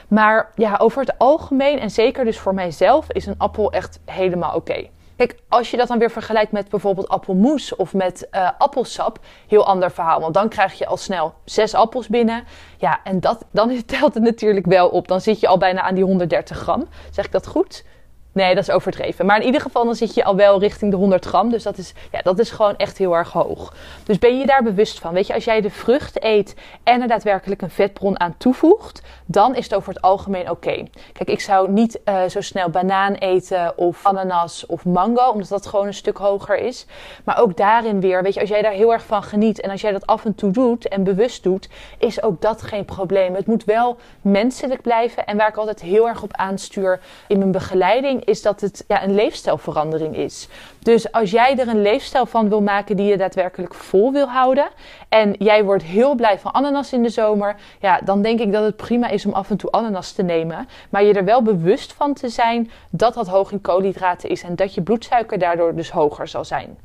Maar 0.09 0.51
ja, 0.55 0.77
over 0.77 1.01
het 1.01 1.19
algemeen 1.19 1.79
en 1.79 1.91
zeker 1.91 2.25
dus 2.25 2.39
voor 2.39 2.55
mijzelf 2.55 3.11
is 3.13 3.27
een 3.27 3.39
appel 3.39 3.73
echt 3.73 4.01
helemaal 4.05 4.55
oké. 4.55 4.89
Kijk, 5.21 5.37
als 5.49 5.71
je 5.71 5.77
dat 5.77 5.89
dan 5.89 5.99
weer 5.99 6.11
vergelijkt 6.11 6.53
met 6.53 6.69
bijvoorbeeld 6.69 7.09
appelmoes 7.09 7.77
of 7.77 7.95
met 7.95 8.29
uh, 8.33 8.51
appelsap, 8.59 9.19
heel 9.49 9.67
ander 9.67 9.91
verhaal. 9.91 10.21
Want 10.21 10.35
dan 10.35 10.49
krijg 10.49 10.79
je 10.79 10.87
al 10.87 10.97
snel 10.97 11.35
zes 11.45 11.75
appels 11.75 12.09
binnen. 12.09 12.45
Ja, 12.79 13.01
en 13.05 13.21
dat, 13.21 13.45
dan 13.51 13.83
telt 13.87 14.15
het 14.15 14.23
natuurlijk 14.23 14.67
wel 14.67 14.89
op. 14.89 15.09
Dan 15.09 15.21
zit 15.21 15.41
je 15.41 15.49
al 15.49 15.59
bijna 15.59 15.81
aan 15.81 15.95
die 15.95 16.05
130 16.05 16.59
gram. 16.59 16.89
Zeg 17.11 17.25
ik 17.25 17.33
dat 17.33 17.47
goed? 17.47 17.85
Nee, 18.33 18.55
dat 18.55 18.63
is 18.63 18.71
overdreven. 18.71 19.27
Maar 19.27 19.41
in 19.41 19.47
ieder 19.47 19.61
geval 19.61 19.85
dan 19.85 19.95
zit 19.95 20.15
je 20.15 20.25
al 20.25 20.37
wel 20.37 20.61
richting 20.61 20.91
de 20.91 20.97
100 20.97 21.25
gram. 21.25 21.51
Dus 21.51 21.63
dat 21.63 21.79
is, 21.79 21.95
ja, 22.13 22.21
dat 22.23 22.39
is 22.39 22.51
gewoon 22.51 22.77
echt 22.77 22.99
heel 22.99 23.17
erg 23.17 23.33
hoog. 23.33 23.75
Dus 24.05 24.19
ben 24.19 24.39
je 24.39 24.47
daar 24.47 24.63
bewust 24.63 24.99
van? 24.99 25.13
Weet 25.13 25.27
je, 25.27 25.35
als 25.35 25.45
jij 25.45 25.61
de 25.61 25.71
vrucht 25.71 26.25
eet 26.25 26.55
en 26.83 27.03
er 27.03 27.09
daadwerkelijk 27.09 27.63
een 27.63 27.71
vetbron 27.71 28.21
aan 28.21 28.35
toevoegt, 28.39 29.03
dan 29.27 29.55
is 29.55 29.65
het 29.65 29.75
over 29.75 29.93
het 29.93 30.03
algemeen 30.03 30.51
oké. 30.51 30.85
Kijk, 31.13 31.29
ik 31.29 31.41
zou 31.41 31.71
niet 31.71 32.01
uh, 32.05 32.25
zo 32.25 32.41
snel 32.41 32.69
banaan 32.69 33.15
eten 33.15 33.79
of 33.79 34.07
ananas 34.07 34.67
of 34.67 34.85
mango, 34.85 35.31
omdat 35.31 35.49
dat 35.49 35.67
gewoon 35.67 35.87
een 35.87 35.95
stuk 35.95 36.17
hoger 36.17 36.59
is. 36.59 36.87
Maar 37.25 37.41
ook 37.41 37.57
daarin 37.57 38.01
weer, 38.01 38.23
weet 38.23 38.35
je, 38.35 38.41
als 38.41 38.49
jij 38.49 38.63
daar 38.63 38.73
heel 38.73 38.93
erg 38.93 39.05
van 39.05 39.23
geniet 39.23 39.61
en 39.61 39.71
als 39.71 39.81
jij 39.81 39.93
dat 39.93 40.07
af 40.07 40.25
en 40.25 40.35
toe 40.35 40.51
doet 40.51 40.89
en 40.89 41.05
bewust 41.05 41.43
doet, 41.43 41.69
is 41.99 42.23
ook 42.23 42.41
dat 42.41 42.63
geen 42.63 42.85
probleem. 42.85 43.35
Het 43.35 43.47
moet 43.47 43.65
wel 43.65 43.97
menselijk 44.21 44.83
blijven. 44.83 45.27
En 45.27 45.37
waar 45.37 45.49
ik 45.49 45.57
altijd 45.57 45.81
heel 45.81 46.09
erg 46.09 46.23
op 46.23 46.33
aanstuur 46.33 47.01
in 47.29 47.39
mijn 47.39 47.53
begeleiding 47.53 48.20
is 48.25 48.43
dat 48.43 48.61
het 48.61 48.85
ja, 48.89 49.05
een 49.05 49.15
leefstijlverandering 49.15 50.17
is. 50.17 50.49
Dus 50.79 51.13
als 51.13 51.31
jij 51.31 51.59
er 51.59 51.69
een 51.69 51.83
leefstijl 51.83 52.27
van 52.27 52.49
wil 52.49 52.63
maken 52.63 52.97
die 52.97 53.07
je 53.07 53.17
daadwerkelijk 53.17 53.75
vol 53.75 54.13
wil 54.13 54.27
houden. 54.27 54.69
En 55.09 55.35
jij 55.39 55.65
wordt 55.65 55.83
heel 55.83 56.15
blij 56.15 56.39
van 56.39 56.53
ananas 56.53 56.93
in 56.93 57.03
de 57.03 57.09
zomer. 57.09 57.57
Ja, 57.81 58.01
dan 58.05 58.23
denk 58.23 58.41
ik 58.41 58.53
dat 58.53 58.65
het 58.65 58.77
prima 58.77 59.09
is 59.09 59.27
om 59.27 59.33
af 59.33 59.51
en 59.51 59.57
toe 59.57 59.71
ananas 59.71 60.13
te 60.13 60.23
nemen. 60.23 60.69
Maar 60.91 61.05
je 61.05 61.13
er 61.13 61.25
wel 61.25 61.43
bewust 61.43 61.93
van 61.93 62.15
te 62.15 62.29
zijn 62.29 62.71
dat 62.91 63.15
dat 63.15 63.29
hoog 63.29 63.53
in 63.53 63.61
koolhydraten 63.61 64.29
is. 64.29 64.43
En 64.43 64.57
dat 64.57 64.75
je 64.75 64.83
bloedsuiker 64.83 65.39
daardoor 65.39 65.75
dus 65.75 65.91
hoger 65.91 66.29
zal 66.29 66.45
zijn. 66.45 66.79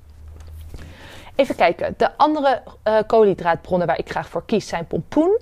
Even 1.35 1.55
kijken. 1.55 1.93
De 1.97 2.17
andere 2.17 2.61
uh, 2.87 2.97
koolhydraatbronnen 3.07 3.87
waar 3.87 3.99
ik 3.99 4.09
graag 4.09 4.29
voor 4.29 4.45
kies 4.45 4.67
zijn 4.67 4.87
pompoen 4.87 5.39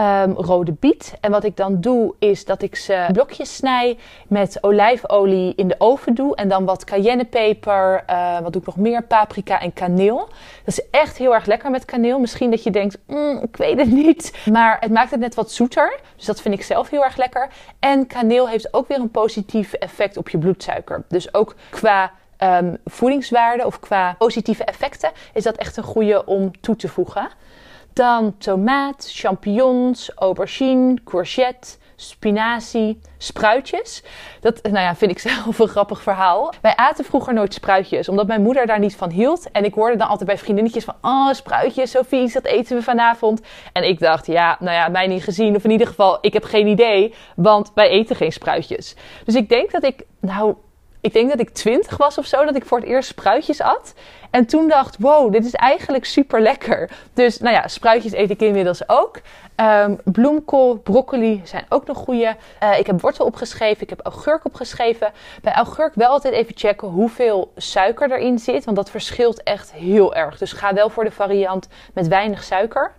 um, 0.00 0.32
rode 0.32 0.72
biet. 0.72 1.14
En 1.20 1.30
wat 1.30 1.44
ik 1.44 1.56
dan 1.56 1.80
doe, 1.80 2.14
is 2.18 2.44
dat 2.44 2.62
ik 2.62 2.76
ze 2.76 3.08
blokjes 3.12 3.56
snij 3.56 3.98
met 4.28 4.58
olijfolie 4.60 5.52
in 5.56 5.68
de 5.68 5.74
oven 5.78 6.14
doe. 6.14 6.36
En 6.36 6.48
dan 6.48 6.64
wat 6.64 6.84
cayennepeper, 6.84 8.04
uh, 8.10 8.40
wat 8.40 8.52
doe 8.52 8.60
ik 8.60 8.66
nog 8.66 8.76
meer, 8.76 9.02
paprika 9.02 9.60
en 9.60 9.72
kaneel. 9.72 10.18
Dat 10.64 10.78
is 10.78 10.90
echt 10.90 11.16
heel 11.16 11.34
erg 11.34 11.46
lekker 11.46 11.70
met 11.70 11.84
kaneel. 11.84 12.18
Misschien 12.18 12.50
dat 12.50 12.62
je 12.62 12.70
denkt, 12.70 12.98
mm, 13.06 13.38
ik 13.42 13.56
weet 13.56 13.78
het 13.78 13.90
niet. 13.90 14.38
Maar 14.52 14.76
het 14.80 14.90
maakt 14.90 15.10
het 15.10 15.20
net 15.20 15.34
wat 15.34 15.50
zoeter. 15.50 16.00
Dus 16.16 16.24
dat 16.24 16.40
vind 16.40 16.54
ik 16.54 16.62
zelf 16.62 16.90
heel 16.90 17.04
erg 17.04 17.16
lekker. 17.16 17.48
En 17.78 18.06
kaneel 18.06 18.48
heeft 18.48 18.74
ook 18.74 18.88
weer 18.88 19.00
een 19.00 19.10
positief 19.10 19.72
effect 19.72 20.16
op 20.16 20.28
je 20.28 20.38
bloedsuiker. 20.38 21.04
Dus 21.08 21.34
ook 21.34 21.54
qua 21.70 22.12
um, 22.42 22.76
voedingswaarde 22.84 23.66
of 23.66 23.80
qua 23.80 24.14
positieve 24.18 24.64
effecten 24.64 25.10
is 25.32 25.42
dat 25.42 25.56
echt 25.56 25.76
een 25.76 25.82
goede 25.82 26.24
om 26.24 26.60
toe 26.60 26.76
te 26.76 26.88
voegen. 26.88 27.28
Dan 27.96 28.38
tomaat, 28.38 29.08
champignons, 29.12 30.10
aubergine, 30.14 30.96
courgette, 31.04 31.76
spinazie, 31.94 33.00
spruitjes. 33.18 34.02
Dat 34.40 34.62
nou 34.62 34.78
ja, 34.78 34.96
vind 34.96 35.10
ik 35.10 35.18
zelf 35.28 35.58
een 35.58 35.68
grappig 35.68 36.02
verhaal. 36.02 36.52
Wij 36.60 36.76
aten 36.76 37.04
vroeger 37.04 37.34
nooit 37.34 37.54
spruitjes, 37.54 38.08
omdat 38.08 38.26
mijn 38.26 38.42
moeder 38.42 38.66
daar 38.66 38.78
niet 38.78 38.96
van 38.96 39.10
hield. 39.10 39.50
En 39.50 39.64
ik 39.64 39.74
hoorde 39.74 39.96
dan 39.96 40.08
altijd 40.08 40.28
bij 40.28 40.38
vriendinnetjes 40.38 40.84
van... 40.84 40.94
Oh, 41.00 41.32
spruitjes, 41.32 41.90
zo 41.90 42.00
vies, 42.06 42.32
dat 42.32 42.44
eten 42.44 42.76
we 42.76 42.82
vanavond. 42.82 43.40
En 43.72 43.88
ik 43.88 43.98
dacht, 43.98 44.26
ja, 44.26 44.56
nou 44.60 44.76
ja, 44.76 44.88
mij 44.88 45.06
niet 45.06 45.24
gezien. 45.24 45.56
Of 45.56 45.64
in 45.64 45.70
ieder 45.70 45.86
geval, 45.86 46.18
ik 46.20 46.32
heb 46.32 46.44
geen 46.44 46.66
idee, 46.66 47.14
want 47.36 47.72
wij 47.74 47.88
eten 47.88 48.16
geen 48.16 48.32
spruitjes. 48.32 48.96
Dus 49.24 49.34
ik 49.34 49.48
denk 49.48 49.70
dat 49.70 49.84
ik, 49.84 50.02
nou, 50.20 50.54
ik 51.00 51.12
denk 51.12 51.30
dat 51.30 51.40
ik 51.40 51.50
twintig 51.50 51.96
was 51.96 52.18
of 52.18 52.26
zo, 52.26 52.44
dat 52.44 52.56
ik 52.56 52.64
voor 52.64 52.78
het 52.78 52.86
eerst 52.86 53.08
spruitjes 53.08 53.60
at. 53.60 53.94
En 54.30 54.46
toen 54.46 54.68
dacht, 54.68 54.96
wow, 54.98 55.32
dit 55.32 55.44
is 55.44 55.54
eigenlijk 55.54 56.04
super 56.04 56.40
lekker. 56.40 56.90
Dus 57.12 57.38
nou 57.38 57.54
ja, 57.54 57.68
spruitjes 57.68 58.12
eet 58.12 58.30
ik 58.30 58.40
inmiddels 58.40 58.88
ook. 58.88 59.20
Um, 59.60 59.98
bloemkool, 60.04 60.76
broccoli 60.76 61.40
zijn 61.44 61.66
ook 61.68 61.86
nog 61.86 61.98
goede. 61.98 62.36
Uh, 62.62 62.78
ik 62.78 62.86
heb 62.86 63.00
wortel 63.00 63.26
opgeschreven, 63.26 63.82
ik 63.82 63.90
heb 63.90 64.00
augurk 64.00 64.44
opgeschreven. 64.44 65.12
Bij 65.42 65.52
augurk 65.52 65.94
wel 65.94 66.08
altijd 66.08 66.34
even 66.34 66.56
checken 66.56 66.88
hoeveel 66.88 67.52
suiker 67.56 68.12
erin 68.12 68.38
zit, 68.38 68.64
want 68.64 68.76
dat 68.76 68.90
verschilt 68.90 69.42
echt 69.42 69.72
heel 69.72 70.14
erg. 70.14 70.38
Dus 70.38 70.52
ga 70.52 70.74
wel 70.74 70.90
voor 70.90 71.04
de 71.04 71.10
variant 71.10 71.68
met 71.94 72.08
weinig 72.08 72.44
suiker. 72.44 72.92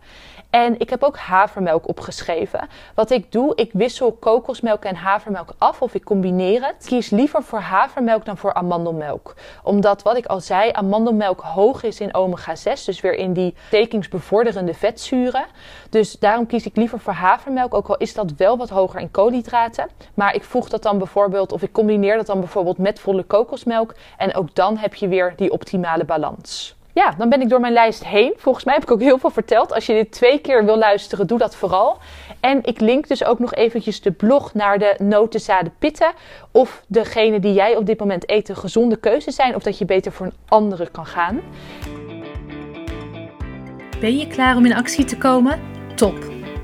En 0.50 0.80
ik 0.80 0.90
heb 0.90 1.04
ook 1.04 1.18
havermelk 1.18 1.88
opgeschreven. 1.88 2.68
Wat 2.96 3.12
ik 3.12 3.32
doe, 3.32 3.56
ik 3.56 3.70
wissel 3.74 4.12
kokosmelk 4.12 4.84
en 4.84 4.96
havermelk 4.96 5.54
af 5.58 5.82
of 5.82 5.94
ik 5.94 6.04
combineer 6.04 6.66
het. 6.66 6.76
Ik 6.84 6.88
kies 6.88 7.10
liever 7.10 7.44
voor 7.44 7.60
havermelk 7.60 8.26
dan 8.26 8.38
voor 8.38 8.54
amandelmelk. 8.54 9.36
Omdat, 9.64 10.02
wat 10.02 10.18
ik 10.18 10.26
al 10.26 10.40
zei, 10.40 10.70
amandelmelk 10.74 11.40
hoog 11.40 11.84
is 11.84 12.00
in 12.00 12.14
omega 12.14 12.56
6. 12.56 12.84
Dus 12.84 13.02
weer 13.02 13.14
in 13.14 13.34
die 13.34 13.56
tekingsbevorderende 13.70 14.74
vetzuren. 14.74 15.46
Dus 15.90 16.20
daarom 16.20 16.46
kies 16.46 16.66
ik 16.66 16.76
liever 16.76 17.00
voor 17.00 17.14
havermelk. 17.14 17.74
Ook 17.74 17.88
al 17.88 17.98
is 17.98 18.14
dat 18.14 18.34
wel 18.38 18.58
wat 18.58 18.70
hoger 18.70 19.00
in 19.00 19.12
koolhydraten. 19.12 19.88
Maar 20.14 20.36
ik 20.36 20.44
voeg 20.44 20.70
dat 20.70 20.84
dan 20.84 20.98
bijvoorbeeld, 20.98 21.52
of 21.52 21.62
ik 21.62 21.72
combineer 21.72 22.18
dat 22.18 22.26
dan 22.26 22.40
bijvoorbeeld 22.40 22.78
met 22.78 23.00
volle 23.00 23.24
kokosmelk. 23.24 23.96
En 24.18 24.36
ook 24.36 24.56
dan 24.56 24.78
heb 24.78 24.94
je 24.94 25.08
weer 25.08 25.34
die 25.36 25.52
optimale 25.52 26.06
balans 26.06 26.77
ja, 26.98 27.14
dan 27.18 27.30
ben 27.30 27.42
ik 27.42 27.50
door 27.50 27.60
mijn 27.60 27.74
lijst 27.74 28.06
heen. 28.06 28.34
Volgens 28.38 28.66
mij 28.66 28.74
heb 28.74 28.84
ik 28.84 28.92
ook 28.92 29.02
heel 29.02 29.18
veel 29.18 29.30
verteld. 29.30 29.74
Als 29.74 29.86
je 29.86 29.94
dit 29.94 30.12
twee 30.12 30.40
keer 30.40 30.66
wil 30.66 30.78
luisteren, 30.78 31.28
doe 31.28 31.38
dat 31.38 31.56
vooral. 31.56 31.98
En 32.40 32.60
ik 32.64 32.80
link 32.80 33.08
dus 33.08 33.24
ook 33.24 33.40
nog 33.40 33.54
eventjes 33.54 34.02
de 34.02 34.12
blog 34.12 34.54
naar 34.54 34.80
de 34.80 34.96
notenzaden 34.98 35.74
pitten. 35.80 36.12
Of 36.52 36.84
degene 36.88 37.40
die 37.40 37.54
jij 37.54 37.76
op 37.76 37.86
dit 37.86 38.00
moment 38.00 38.30
eet 38.30 38.50
een 38.50 38.58
gezonde 38.58 38.96
keuze 38.96 39.32
zijn. 39.32 39.56
Of 39.56 39.64
dat 39.64 39.78
je 39.78 39.86
beter 39.86 40.12
voor 40.12 40.26
een 40.26 40.38
andere 40.48 40.90
kan 40.90 41.06
gaan. 41.06 41.42
Ben 44.00 44.18
je 44.18 44.28
klaar 44.28 44.56
om 44.56 44.66
in 44.66 44.76
actie 44.76 45.06
te 45.06 45.18
komen? 45.18 45.60
Top! 45.96 46.37